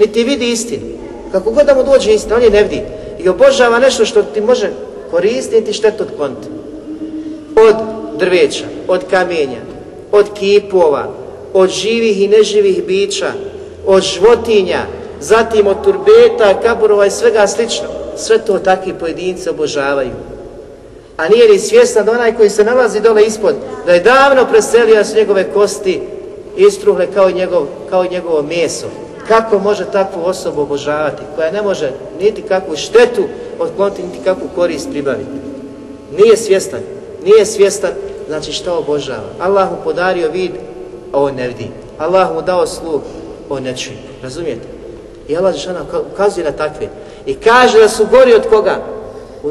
[0.00, 0.82] niti vidi istinu.
[1.32, 2.82] Kako god da mu dođe istina, on je ne vidi.
[3.18, 4.70] I obožava nešto što ti može
[5.10, 6.48] koristiti štetu od konta.
[7.68, 7.74] Od
[8.18, 9.60] drveća, od kamenja,
[10.12, 11.08] od kipova,
[11.52, 13.32] od živih i neživih bića,
[13.86, 14.80] od životinja,
[15.20, 17.86] zatim od turbeta, kaburova i svega slično.
[18.16, 20.10] Sve to takvi pojedinci obožavaju.
[21.16, 23.54] A nije li svjesna da onaj koji se nalazi dole ispod,
[23.86, 26.00] da je davno preselio s njegove kosti
[26.56, 28.86] istruhle kao njegov, kao njegovo meso.
[29.28, 31.90] Kako može takvu osobu obožavati, koja ne može
[32.20, 33.22] niti kakvu štetu
[33.58, 35.30] otkloniti, niti kakvu korist pribaviti.
[36.18, 36.80] Nije svjestan,
[37.24, 37.90] nije svjestan,
[38.28, 39.28] znači šta obožava.
[39.40, 40.50] Allah mu podario vid,
[41.12, 41.70] a on ne vidi.
[41.98, 43.00] Allah mu dao sluh,
[43.48, 43.96] on ne čuje.
[44.22, 44.68] Razumijete?
[45.28, 45.80] I Allah Žešana
[46.12, 46.88] ukazuje na takve.
[47.26, 48.76] I kaže da su gori od koga?
[49.42, 49.50] U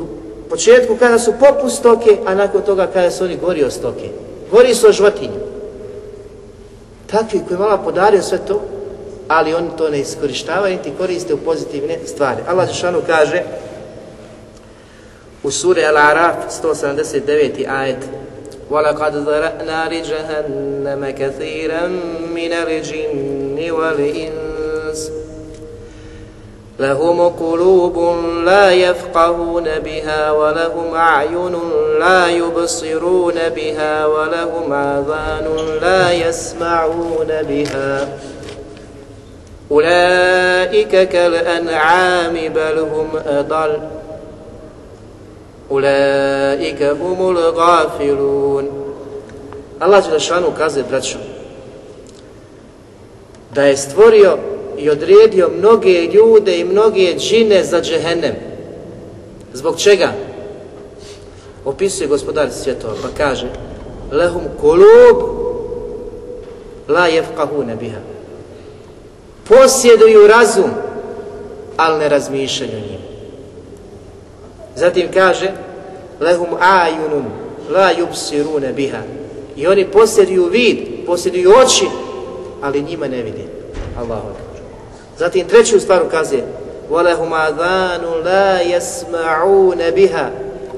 [0.50, 4.10] početku kada su poput stoke, a nakon toga kada su oni gori od stoke.
[4.52, 5.53] Gori su od životinja
[7.13, 8.63] takvi koji vala podario sve to,
[9.29, 12.43] ali oni to ne iskorištavaju, niti koriste u pozitivne stvari.
[12.49, 13.43] Allah Žešanu kaže
[15.43, 17.67] u suri Al-Araf 179.
[17.69, 18.05] ajet
[18.71, 21.87] وَلَقَدْ ذَرَأْنَا لِجَهَنَّمَ كَثِيرًا
[22.37, 24.52] مِنَ الْجِنِّ وَالْإِنسِ
[26.84, 28.16] لهم قلوب
[28.46, 31.56] لا يفقهون بها ولهم أعين
[32.00, 35.46] لا يبصرون بها ولهم آذان
[35.82, 38.08] لا يسمعون بها.
[39.72, 43.80] أولئك كالأنعام بل هم أضل.
[45.72, 48.70] أولئك هم الغافلون.
[49.82, 51.18] الله شانه kaže braćo
[53.56, 54.38] da je stvorio
[54.84, 58.36] i odredio mnoge ljude i mnoge džine za džehennem.
[59.54, 60.12] Zbog čega?
[61.66, 63.48] Opisuje gospodar svjetova pa kaže
[64.12, 65.18] Lehum kulub
[66.88, 68.00] la jefkahune biha.
[69.48, 70.70] Posjeduju razum,
[71.78, 73.00] ali ne razmišljaju njim.
[74.76, 75.52] Zatim kaže
[76.20, 77.26] Lehum ajunum
[77.70, 79.02] la yubsirune biha.
[79.56, 81.86] I oni posjeduju vid, posjeduju oči,
[82.62, 83.46] ali njima ne vidi.
[83.98, 84.43] Allahu akbar.
[85.19, 86.45] Zatim treću stvar ukazuje
[86.91, 90.31] وَلَهُمْ عَذَانُ لَا يَسْمَعُونَ بِهَا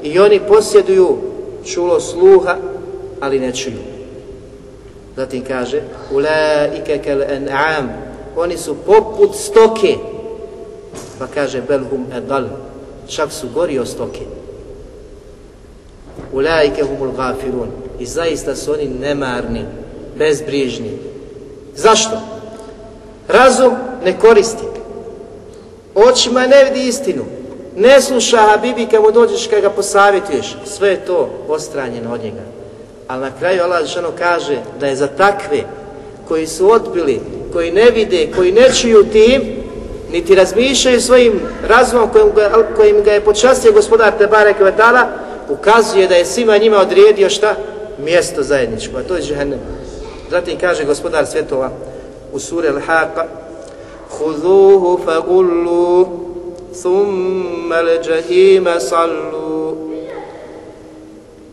[0.03, 1.19] I oni posjeduju
[1.65, 2.57] čulo sluha,
[3.21, 3.79] ali ne čuju.
[5.17, 7.89] Zatim kaže أُولَٰئِكَ كَالْأَنْعَامِ
[8.37, 9.97] Oni su poput stoke.
[11.19, 12.49] Pa kaže بَلْهُمْ أَدَلْ
[13.09, 14.25] Čak su gori od stoke.
[16.33, 17.69] أُولَٰئِكَ هُمُ الْغَافِرُونَ
[17.99, 19.65] I zaista su oni nemarni,
[20.19, 20.99] bezbrižni.
[21.77, 22.34] Zašto?
[23.28, 23.74] Razum
[24.06, 24.64] ne koristi.
[25.96, 27.24] Očima ne vidi istinu.
[27.76, 30.58] Ne sluša Habibi kad mu dođeš kad ga posavjetuješ.
[30.66, 32.42] Sve je to ostranjeno od njega.
[33.08, 35.64] Ali na kraju Allah Žešanu kaže da je za takve
[36.28, 37.22] koji su odbili,
[37.54, 39.42] koji ne vide, koji ne čuju tim,
[40.12, 45.08] niti razmišljaju svojim razumom kojim ga, kojim ga je počastio gospodar Tebare Kvetala,
[45.50, 47.56] ukazuje da je svima njima odredio šta?
[48.04, 49.60] Mjesto zajedničko, a to je džehennem.
[50.32, 51.72] Zatim kaže gospodar svjetova,
[52.36, 53.24] u suri Al-Haqa
[54.10, 56.08] Huzuhu fagullu
[56.82, 59.78] Thumma l-đahime sallu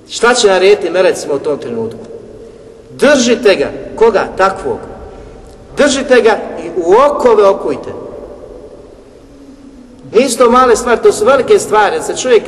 [0.09, 1.99] Šta će narediti melecima u tom trenutku?
[2.91, 4.25] Držite ga, koga?
[4.37, 4.79] Takvog.
[5.77, 7.91] Držite ga i u okove okujte.
[10.13, 12.43] Nisu to male stvari, to su velike stvari, da se čovjek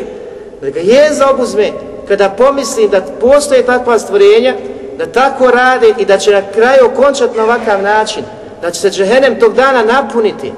[0.61, 1.72] da ga jeza obuzme,
[2.09, 4.55] kada pomisli da postoje takva stvorenja,
[4.99, 8.24] da tako rade i da će na kraju okončati na ovakav način,
[8.62, 10.53] da će se džehennem tog dana napuniti.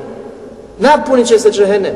[0.78, 1.94] Napunit će se džehennem.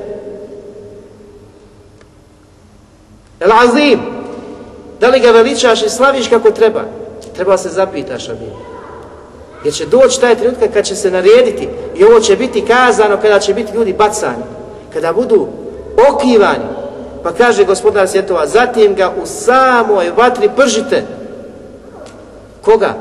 [3.41, 4.01] El azim,
[5.01, 6.81] da li ga veličaš i slaviš kako treba?
[7.37, 8.51] Treba se zapitaš, Amin.
[9.65, 13.39] Jer će doći taj trenutka kad će se narediti i ovo će biti kazano kada
[13.39, 14.43] će biti ljudi bacani,
[14.93, 15.49] kada budu
[16.11, 16.65] okivani.
[17.23, 21.05] Pa kaže gospodar svjetova, zatim ga u samoj vatri pržite,
[22.62, 22.94] Koga?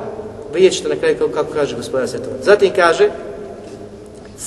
[0.54, 2.36] Vidjet ćete na kraju kako kaže gospodar Svetova.
[2.42, 3.10] Zatim kaže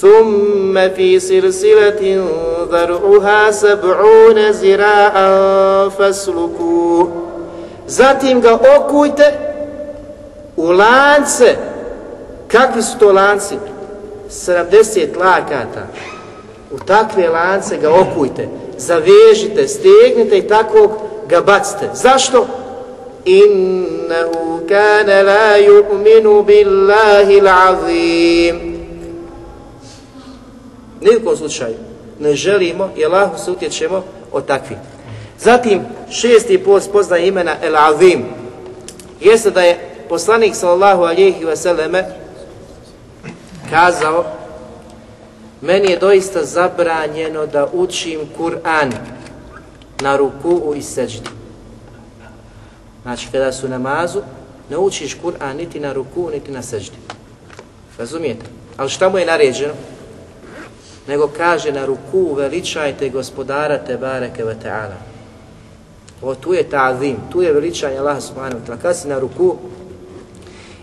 [0.01, 2.01] ثُمَّ فِي سِلْسِلَةٍ
[2.71, 5.15] ذَرْعُهَا سَبْعُونَ زِرَاءً
[5.89, 7.07] فَاسْلُكُوا
[7.87, 9.33] Zatim ga okujte
[10.57, 11.55] u lance.
[12.47, 13.55] Kakvi su to lanci?
[14.29, 15.87] 70 lakata.
[16.71, 18.47] U takve lance ga okujte.
[18.77, 21.89] Zavežite, stegnite i tako ga bacite.
[21.93, 22.47] Zašto?
[23.27, 28.77] إنه كان لا يؤمن بالله العظيم
[31.01, 31.75] Nijekom slučaju
[32.19, 34.77] ne želimo i Allahu se utječemo od takvih.
[35.39, 38.25] Zatim, šesti post poznaje imena El Azim.
[39.21, 42.05] Jeste da je poslanik sallallahu alihi vseleme
[43.69, 44.25] kazao
[45.61, 48.91] meni je doista zabranjeno da učim Kur'an
[50.01, 51.29] na ruku i seđdi.
[53.02, 54.20] Znači, kada su namazu,
[54.70, 56.96] ne učiš Kur'an niti na ruku, niti na seždi.
[57.98, 58.46] Razumijete?
[58.76, 59.74] Ali šta mu je naređeno?
[61.08, 64.96] Nego kaže na ruku veličajte gospodara te bareke ve ta'ala.
[66.22, 68.82] O, tu je ta'zim, tu je veličanje Allaha subhanahu wa ta'ala.
[68.82, 69.56] Kada si na ruku,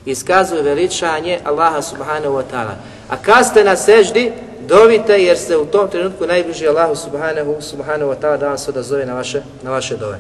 [0.06, 2.76] iskazuje veličanje Allaha subhanahu wa ta'ala.
[3.10, 4.32] A kada ste na seždi,
[4.68, 8.72] dovite jer ste u tom trenutku najbliži Allahu subhanahu, subhanahu wa ta'ala da vam se
[8.72, 10.20] odazove na vaše, na vaše dove.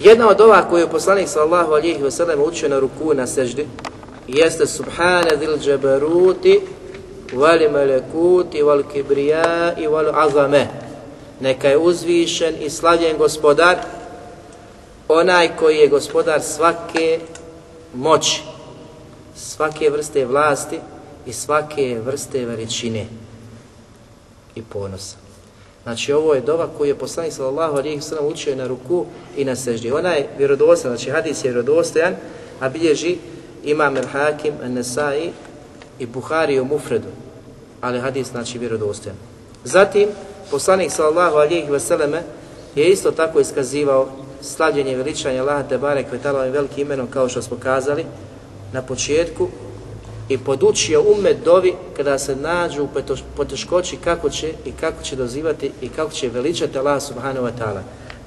[0.00, 3.66] Jedna od ova koju je poslanik sallallahu alihi wasallam učio na ruku na seždi
[4.28, 6.60] jeste Subhana dil džabaruti
[7.32, 10.66] vali melekuti wal kibrija i val azame.
[11.40, 13.78] Neka je uzvišen i slavljen gospodar,
[15.08, 17.20] onaj koji je gospodar svake
[17.94, 18.42] moći,
[19.36, 20.80] svake vrste vlasti
[21.26, 23.06] i svake vrste veličine
[24.54, 25.27] i ponosa.
[25.88, 29.44] Znači ovo je dova koju je poslanik sallallahu alejhi ve sellem učio na ruku i
[29.44, 29.92] na seždi.
[29.92, 32.16] Ona je vjerodostojan, znači hadis je vjerodostojan,
[32.60, 33.16] a bilježi
[33.64, 35.30] Imam al-Hakim, an-Nasa'i
[35.98, 37.08] i Buhari u Mufredu.
[37.80, 39.16] ali hadis znači vjerodostojan.
[39.64, 40.08] Zatim,
[40.50, 42.22] poslanik sallallahu alejhi ve selleme
[42.74, 44.08] je isto tako iskazivao
[44.40, 48.04] slavljenje veličanja Allaha te barek ve velikim imenom kao što smo kazali
[48.72, 49.48] na početku
[50.28, 52.88] i podučio umet dovi kada se nađu u
[53.36, 57.80] poteškoći kako će i kako će dozivati i kako će veličati Allah subhanahu wa ta'ala.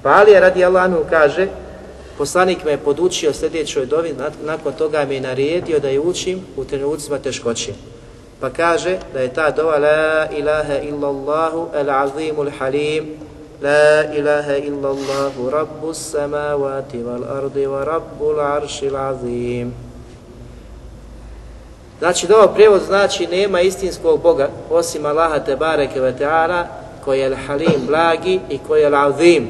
[0.03, 1.47] Pa Alija radi Allahanu kaže
[2.17, 6.65] poslanik me je podučio sljedećoj dovi, nakon toga mi je naredio da je učim u
[6.65, 7.73] trenucima teškoće.
[8.39, 13.05] Pa kaže da je ta dova La ilaha illallahu el azimul halim
[13.61, 19.90] La ilaha illallahu rabbu samavati wal ardi wa rabbu l'arši azim.
[22.01, 26.63] Znači da ovo prijevod znači nema istinskog Boga osim Allaha te bareke ve ta'ala
[27.05, 29.47] koji je al-halim blagi i koji je al-azim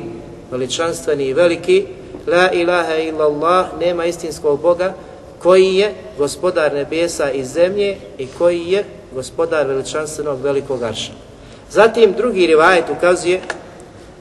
[0.51, 1.85] veličanstveni i veliki
[2.27, 4.93] La ilaha illallah nema istinskog Boga
[5.39, 8.83] koji je gospodar nebesa i zemlje i koji je
[9.15, 11.11] gospodar veličanstvenog velikog arša.
[11.69, 13.41] Zatim drugi rivajet ukazuje,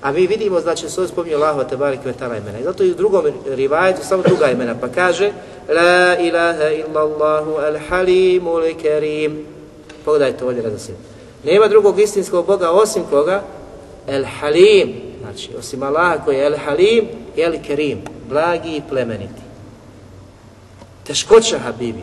[0.02, 2.58] a mi vidimo znači se spominje Allahova te barek ve taala imena.
[2.58, 5.32] I zato i u drugom rivajetu samo druga imena pa kaže
[5.68, 9.46] la ilaha illa Allahu al halim al karim.
[10.04, 10.94] Pogledajte ovdje radosim.
[11.44, 13.42] Nema drugog istinskog Boga osim koga?
[14.06, 17.98] El Halim, znači osim Allaha koji je El Halim i El Kerim,
[18.28, 19.50] blagi i plemeniti
[21.10, 22.02] teškoća Habibi.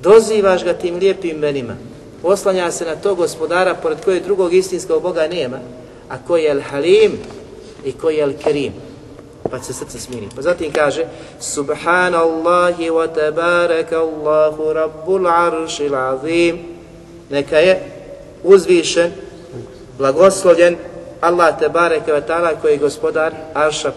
[0.00, 1.76] Dozivaš ga tim lijepim imenima.
[2.22, 5.58] Poslanja se na to gospodara pored koje drugog istinskog Boga nema,
[6.14, 7.12] a koji je Al-Halim
[7.84, 8.72] i koji je Al-Kerim.
[9.50, 10.28] Pa se srce smiri.
[10.36, 11.04] Pa zatim kaže
[11.40, 16.58] Subhanallahi wa tabarakallahu rabbul aršil azim.
[17.30, 17.82] Neka je
[18.44, 19.12] uzvišen,
[19.98, 20.76] blagoslovljen
[21.20, 23.92] Allah tebareke ve taala koji je gospodar arša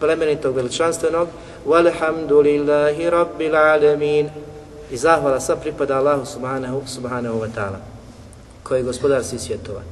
[0.00, 1.28] plemenitog veličanstvenog
[1.66, 4.30] Walhamdulillahi Rabbil Alamin
[4.90, 7.78] i zahvala sva pripada Allahu subhanahu, subhanahu wa ta'ala
[8.62, 9.91] koji je gospodar svih svjetova.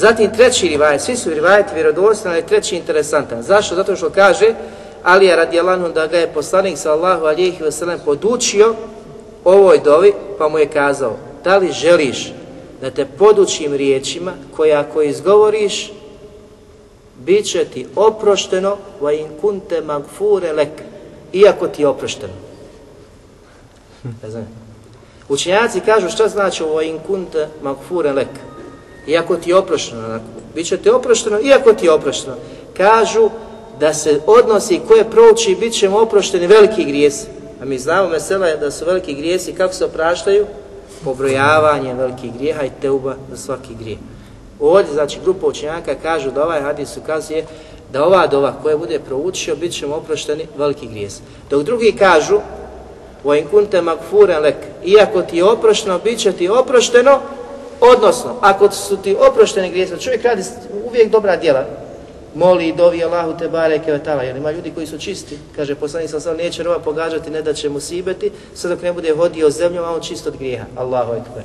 [0.00, 3.42] Zatim treći rivajet, svi su rivajeti vjerodostojni, ali treći interesantan.
[3.42, 3.74] Zašto?
[3.74, 4.54] Zato što kaže
[5.02, 8.74] Alija radijalanu da ga je poslanik sallahu alihi wasallam podučio
[9.44, 12.32] ovoj dovi, pa mu je kazao da li želiš
[12.80, 15.92] da te podučim riječima koja ako izgovoriš
[17.18, 20.82] bit će ti oprošteno va in kunte magfure lek
[21.32, 22.32] iako ti je oprošteno.
[24.22, 24.48] Ne znam.
[25.28, 28.49] Učenjaci kažu šta znači ovo in kunte magfure lek
[29.07, 30.19] Iako ti je oprošteno,
[30.55, 32.35] bit će ti oprošteno, iako ti je oprošteno.
[32.77, 33.29] Kažu
[33.79, 37.27] da se odnosi koje prouči bit ćemo oprošteni veliki grijesi.
[37.61, 40.45] A mi znamo mesela je da su veliki grijesi, kako se opraštaju?
[41.03, 43.99] Pobrojavanje velikih grijeha i teuba za svaki grijeh.
[44.59, 47.45] Ovdje, znači, grupa učenjaka kažu da ovaj hadis ukazuje
[47.93, 51.19] da ova dova koja bude proučio, bit ćemo oprošteni veliki grijes.
[51.49, 52.39] Dok drugi kažu,
[53.25, 54.55] وَإِنْ كُنْتَ مَغْفُورًا لَكَ
[54.85, 57.19] Iako ti je oprošteno, bit će ti oprošteno,
[57.80, 60.42] odnosno, ako su ti oprošteni grijesi, čovjek radi
[60.86, 61.64] uvijek dobra djela,
[62.34, 66.10] moli i dovi Allahu te bareke vetala, jer ima ljudi koji su čisti, kaže poslanik
[66.10, 69.50] sa sam neće rova pogađati, ne da će mu sibeti, sve dok ne bude hodio
[69.50, 70.64] zemljom, a on čist od grijeha.
[70.76, 71.44] Allahu ekber.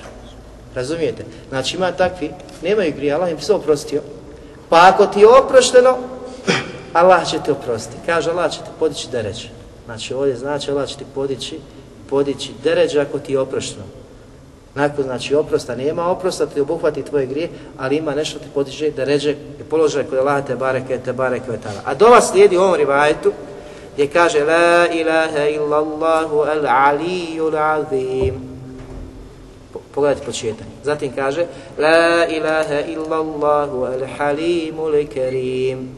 [0.76, 1.26] Razumijete?
[1.50, 2.32] Znači ima takvi,
[2.64, 4.02] nemaju grija, Allah im sve oprostio.
[4.70, 5.98] Pa ako ti je oprošteno,
[6.94, 7.98] Allah će te oprostiti.
[8.06, 9.46] Kaže Allah će te podići deređ.
[9.86, 11.60] Znači ovdje znači Allah će te podići,
[12.10, 13.86] podići deređ ako ti je oprošteno.
[14.76, 19.32] Nakon znači oprosta, nema oprosta, ti obuhvati tvoje grije, ali ima nešto ti podiže deređe
[19.32, 21.82] i položaj kod Allah te bareke, te bareke vetala.
[21.86, 23.32] A do vas slijedi u ovom rivajetu
[23.94, 28.36] gdje kaže La ilaha illallahu al aliyul azim.
[29.92, 30.68] Pogledajte početak.
[30.84, 31.46] Zatim kaže
[31.78, 35.90] La ilaha illallahu al halimul karim.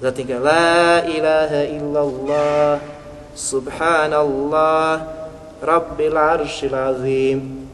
[0.00, 2.80] Zatim kaže La ilaha illallah
[3.34, 5.21] Subhanallah
[5.62, 7.68] Rabbil aršil azim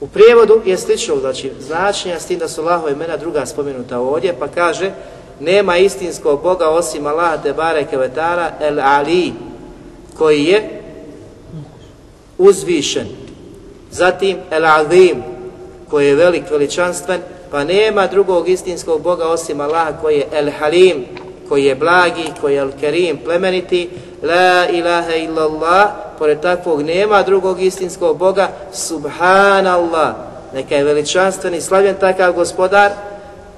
[0.00, 4.36] U prijevodu je slično, znači značenja s tim da su Allahove imena druga spomenuta ovdje,
[4.38, 4.92] pa kaže
[5.40, 9.32] nema istinskog Boga osim Allah te bareke vetara el Ali
[10.18, 10.82] koji je
[12.38, 13.06] uzvišen.
[13.90, 15.22] Zatim el Azim
[15.90, 17.20] koji je velik, veličanstven
[17.50, 21.04] pa nema drugog istinskog Boga osim Allaha koji je El Halim,
[21.48, 23.90] koji je blagi, koji je El Kerim, plemeniti,
[24.22, 25.90] La ilaha illallah,
[26.20, 30.14] pored takvog nema drugog istinskog Boga, Subhanallah,
[30.54, 32.90] neka je veličanstven i slavljen takav gospodar,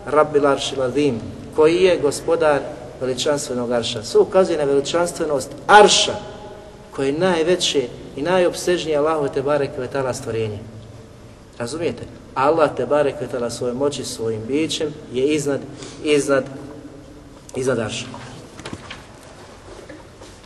[0.07, 1.21] Rabbil Aršil Azim,
[1.57, 2.61] koji je gospodar
[3.01, 4.03] veličanstvenog Arša.
[4.03, 6.15] Sve ukazuje na veličanstvenost Arša,
[6.95, 10.59] koji je najveće i najopsežnije Allahove te barek vetala stvorenje.
[11.59, 12.03] Razumijete?
[12.35, 15.61] Allah te barek vetala svoje moći, svojim bićem je iznad,
[16.05, 16.45] iznad,
[17.57, 18.07] iznad Arša.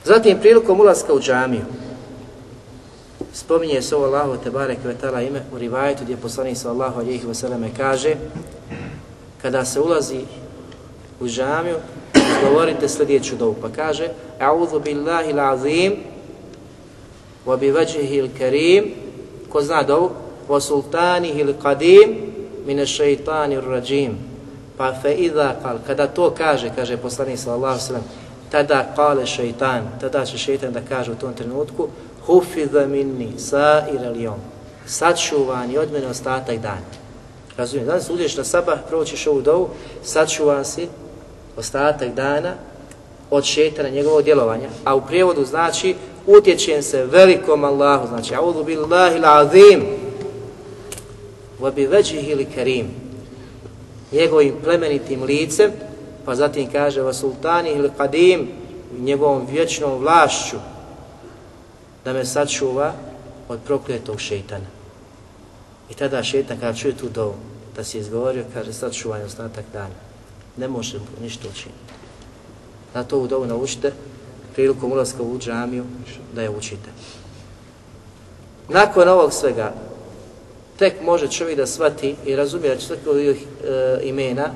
[0.05, 1.65] Zatim prilikom ulaska u džamiju,
[3.37, 4.79] spominje se ovo Allahu te barek
[5.29, 8.15] ime u rivajetu gdje poslanik sallallahu alejhi ve selleme kaže
[9.43, 10.21] kada se ulazi
[11.21, 11.77] u džamiju
[12.45, 13.55] govorite sljedeću dovu.
[13.63, 14.09] Pa kaže
[14.41, 15.97] a'udhu billahi l'azim
[17.47, 18.85] wa bi vajhihi l'karim.
[19.49, 20.11] Ko zna dovu?
[20.49, 22.09] Wa sultanihi l'qadim
[22.67, 22.85] mine
[23.49, 24.19] min rajim
[24.77, 28.05] pa fe idha qal kada to kaže kaže poslanik sallallahu alejhi ve sellem
[28.51, 31.89] tada kale šeitan, tada će šeitan da kaže u tom trenutku
[32.27, 36.87] hufidha minni sa'ir al-yom sačuvan je od mene ostatak dana.
[37.57, 39.69] Razumijem, danas uđeš na sabah, prvo ćeš ovu dovu,
[40.03, 40.89] sačuvan si
[41.57, 42.55] ostatak dana
[43.31, 44.69] od šetana njegovog djelovanja.
[44.85, 45.95] A u prijevodu znači
[46.27, 49.83] utječen se velikom Allahu, znači audu billahi l'azim
[51.61, 52.87] wa bi veđihi li karim
[54.13, 55.71] njegovim plemenitim licem
[56.25, 58.47] pa zatim kaže va sultani ili qadim
[58.99, 60.57] njegovom vječnom vlašću
[62.07, 62.93] da me sačuva
[63.49, 64.67] od prokletog šeitana.
[65.91, 67.35] I tada šeitan kada čuje tu dovu,
[67.77, 69.95] da si izgovorio, kaže sačuvaj ostatak dana.
[70.57, 71.93] Ne može ništa učiniti.
[72.95, 73.93] Zato ovu dovu naučite
[74.55, 75.85] prilikom ulaska u džamiju
[76.35, 76.91] da je učite.
[78.69, 79.73] Nakon ovog svega,
[80.79, 84.51] tek može čovjek da shvati i razumije da će svaki ovih e, imena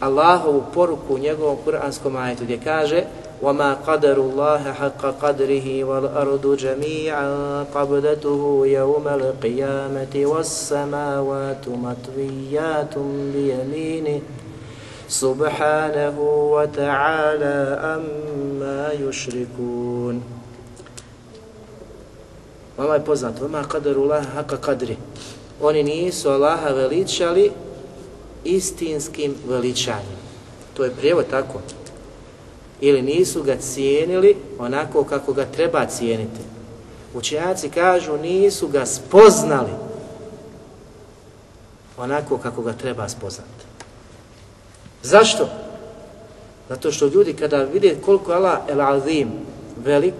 [0.00, 3.04] Allahovu poruku u njegovom kuranskom ajetu gdje kaže
[3.43, 7.29] وَمَا قَدَرُ اللَّهَ حَقَّ قَدْرِهِ وَالْأَرْضُ جَمِيعًا
[7.75, 12.95] قَبْدَتُهُ يَوْمَ الْقِيَامَةِ وَالسَّمَاوَاتُ مَطْوِيَّاتٌ
[13.33, 14.21] بِيَمِينِهِ
[15.07, 16.19] سُبْحَانَهُ
[16.55, 17.57] وَتَعَالَى
[17.95, 20.15] أَمَّا يُشْرِكُونَ
[22.77, 24.97] Vama je poznato, vama kadaru Allah haka kadri.
[25.61, 27.51] Oni nisu Allaha veličali
[28.43, 30.17] istinskim veličanjem.
[30.73, 31.61] To je prijevod tako.
[32.80, 36.40] Ili nisu ga cijenili onako kako ga treba cijeniti.
[37.14, 39.72] Učenjaci kažu nisu ga spoznali
[41.98, 43.64] onako kako ga treba spoznati.
[45.02, 45.48] Zašto?
[46.68, 49.28] Zato što ljudi kada vide koliko Allah el azim
[49.84, 50.14] velik,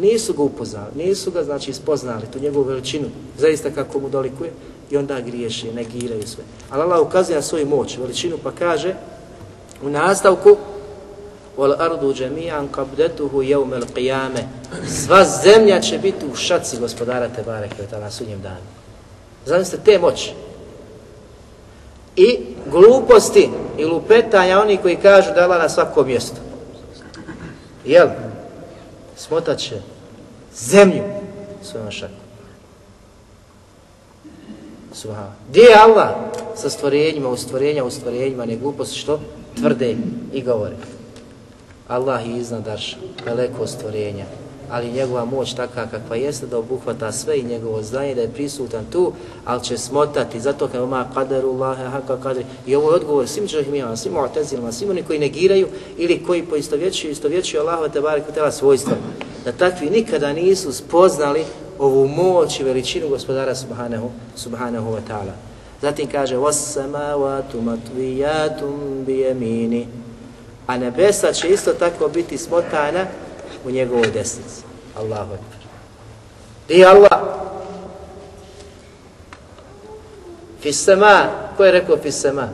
[0.00, 3.08] nisu ga upoznali, nisu ga znači spoznali, tu njegovu veličinu,
[3.38, 4.50] zaista kako mu dolikuje,
[4.90, 6.44] i onda griješe, negiraju sve.
[6.70, 8.94] Ali Allah ukazuje na svoju moć, veličinu, pa kaže
[9.82, 10.56] u nastavku
[11.58, 14.46] wal ardu jami'an qabdatuhu yawm al-qiyamah.
[14.86, 18.66] Sva zemlja će biti u šaci gospodara te bareke na sudnjem danu.
[19.46, 20.32] Zamislite te moći.
[22.16, 22.38] I
[22.70, 26.36] gluposti i lupetanja oni koji kažu da na svako mjesto.
[27.84, 28.08] Jel?
[29.16, 29.80] Smotaće
[30.54, 31.02] zemlju
[31.62, 32.16] svojom šakom.
[34.92, 35.32] Subhana.
[35.48, 36.08] Gdje je Allah
[36.56, 39.20] sa stvorenjima, u stvorenja, u stvorenjima, ne gluposti što
[39.56, 39.96] tvrde
[40.32, 40.76] i govore.
[41.87, 44.25] Allah je iznad Arša, daleko stvorenja,
[44.69, 48.85] ali njegova moć takva kakva jeste da obuhvata sve i njegovo znanje, da je prisutan
[48.91, 49.11] tu,
[49.45, 52.45] ali će smotati, zato kao ima kaderu Allahe, haka kadri.
[52.67, 55.67] I ovo je odgovor svim džahmijama, svim mu'tazilima, svim oni koji negiraju
[55.97, 58.93] ili koji poistovjećuju, istovjećuju Allahove te barek tela svojstva.
[59.45, 61.43] Da takvi nikada nisu spoznali
[61.79, 65.33] ovu moć i veličinu gospodara subhanahu, subhanahu wa ta'ala.
[65.81, 68.59] Zatim kaže وَسَّمَاوَاتُ مَتْوِيَاتٌ
[69.07, 69.85] بِيَمِينِ
[70.68, 73.06] A nebesa će isto tako biti smotana
[73.64, 74.62] u njegovoj desnici.
[74.96, 75.58] Allahu ekber.
[76.68, 77.20] Di Allah?
[80.60, 82.48] Fisema, ko je rekao fisema?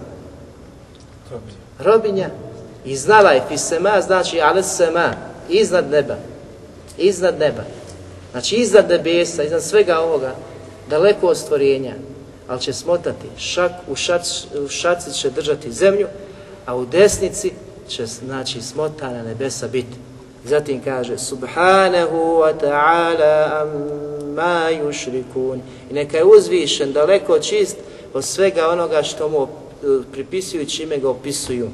[1.78, 2.28] Robinja.
[2.84, 5.12] I znala je fisema, znači alesema,
[5.48, 6.16] iznad neba.
[6.98, 7.62] Iznad neba.
[8.30, 10.34] Znači iznad nebesa, iznad svega ovoga,
[10.90, 11.94] daleko od stvorenja,
[12.48, 16.06] ali će smotati šak, u, šac, u šaci će držati zemlju,
[16.66, 17.52] a u desnici
[17.88, 19.96] će znači smotana nebesa biti.
[20.44, 25.58] Zatim kaže Subhanahu wa ta'ala amma yushrikun.
[25.90, 27.76] I neka je uzvišen, daleko čist
[28.14, 29.48] od svega onoga što mu
[30.12, 31.68] pripisuju čime ga opisuju.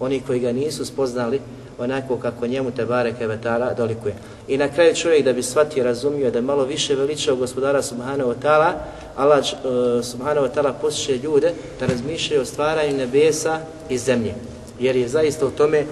[0.00, 1.40] Oni koji ga nisu spoznali,
[1.78, 4.14] onako kako njemu te bareke vetara dolikuje.
[4.48, 8.36] I na kraju čovjek da bi shvatio razumio da malo više veličao gospodara subhanahu wa
[8.42, 8.72] ta'ala,
[9.16, 14.34] Allah uh, subhanahu wa ta'ala posjeće ljude da razmišljaju o stvaranju nebesa i zemlje
[14.79, 15.85] Jer je zaista u tome,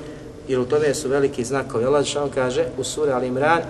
[0.47, 1.85] jer u tome su veliki znakovi.
[1.85, 3.61] Allah što kaže u suri Al-Imran,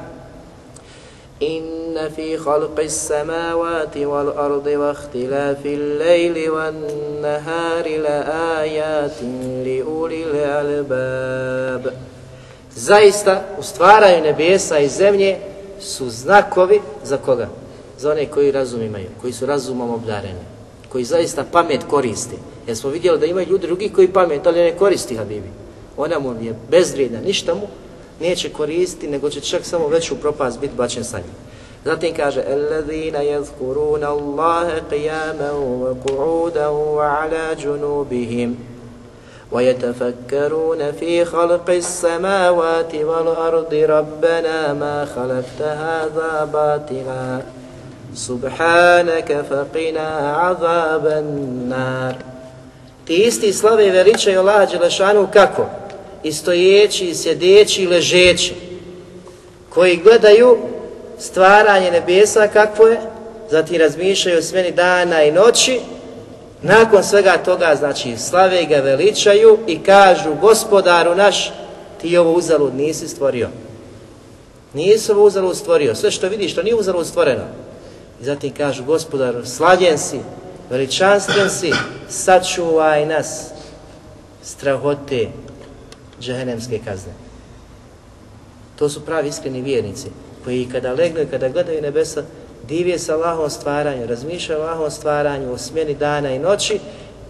[1.42, 9.22] إن في خلق السماوات والأرض واختلاف الليل والنهار لآيات
[9.66, 11.94] لأولي الألباب
[12.76, 15.38] Zaista u stvaraju nebesa i zemlje
[15.82, 17.48] su znakovi za koga?
[17.98, 20.40] Za one koji razum imaju, koji su razumom obdareni,
[20.94, 22.36] koji zaista pamet koristi.
[22.68, 25.50] Jer smo vidjeli da imaju ljudi drugi koji pamet, ali ne koristi Habibi.
[25.98, 27.68] Ona mu je bezvrijedna, ništa mu
[28.20, 31.50] neće koristiti, nego će čak samo veću propast biti bačen sa njim.
[31.86, 38.56] Zatim kaže الذين يذكرون الله قياما وقعودا وعلى جنوبهم
[39.52, 47.42] ويتفكرون في خلق السماوات والأرض ربنا ما خلقت هذا باطلا
[48.15, 52.15] Subhanaka faqina azaban nar.
[53.05, 55.67] Ti isti slave veličaju Allaha Đelešanu kako?
[56.23, 58.55] I stojeći, i sjedeći, i ležeći.
[59.71, 60.59] Koji gledaju
[61.19, 63.01] stvaranje nebesa kakvo je,
[63.51, 65.81] zatim razmišljaju smeni dana i noći,
[66.63, 71.53] nakon svega toga, znači, slave ga veličaju i kažu, gospodaru naš,
[72.01, 73.49] ti ovo uzalud nisi stvorio.
[74.75, 77.45] Nisi ovo uzalud stvorio, sve što vidiš, to nije uzalud stvoreno.
[78.25, 80.21] Zatim kažu, gospodaru, slađen si,
[80.71, 81.73] veličanstven si,
[82.09, 83.51] sačuvaj nas
[84.43, 85.29] strahote
[86.21, 87.13] džehennemske kazne.
[88.79, 90.09] To su pravi iskreni vjernici
[90.45, 92.23] koji kada legnu i kada gledaju nebesa,
[92.69, 96.81] divije se Allahom stvaranju, razmišljaju o Allahom stvaranju, o smjeni dana i noći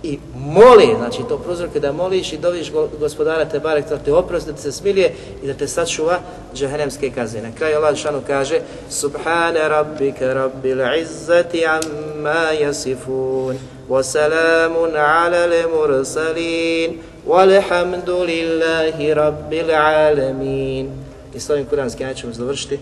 [0.04, 4.50] i moli, znači to prozorke da moliš i doviš gospodara te barek, da te oprosti,
[4.50, 6.20] da te se smilije i da te sačuva
[6.54, 7.42] džahenemske kazne.
[7.42, 8.60] Na kraju Allah šanu kaže
[8.90, 13.58] Subhane rabbike rabbil izzati amma jasifun
[13.88, 20.90] wa salamun ala le mursalin walhamdulillahi rabbil alamin.
[21.34, 22.78] I s ovim kuranskim ja ćemo završiti.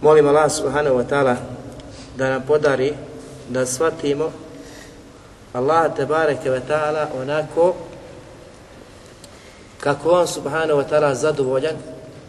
[0.00, 1.36] Molim Allah subhanahu wa ta'ala
[2.16, 2.92] da nam podari
[3.48, 4.32] da shvatimo
[5.52, 7.74] Allah te bareke ve ta'ala onako
[9.80, 11.74] kako on subhanahu wa ta'ala zadovoljan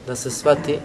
[0.08, 0.80] da se svati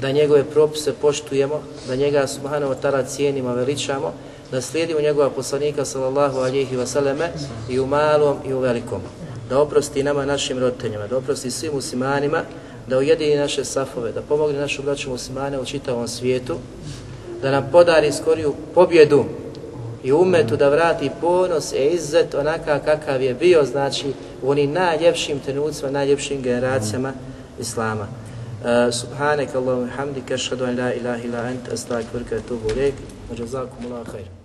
[0.00, 4.12] da njegove propise poštujemo, da njega subhanahu wa ta'ala cijenimo, veličamo,
[4.50, 7.28] da slijedimo njegova poslanika sallallahu alihi wasallame
[7.68, 9.00] i u malom i u velikom.
[9.48, 12.42] Da oprosti nama našim roditeljima, da oprosti svim muslimanima,
[12.86, 16.56] da ujedini naše safove, da pomogne našu braću muslimane u čitavom svijetu,
[17.42, 19.24] da nam podari skoriju pobjedu
[20.04, 24.12] i umetu da vrati ponos i izzet onaka kakav je bio, znači
[24.42, 27.12] u onim najljepšim trenucima, najljepšim generacijama
[27.60, 28.06] Islama.
[28.62, 32.94] Uh, subhanak Allahumma hamdika ashhadu an la ilaha illa anta astaghfiruka wa atubu ilayk
[33.30, 34.41] wa jazakumullahu khairan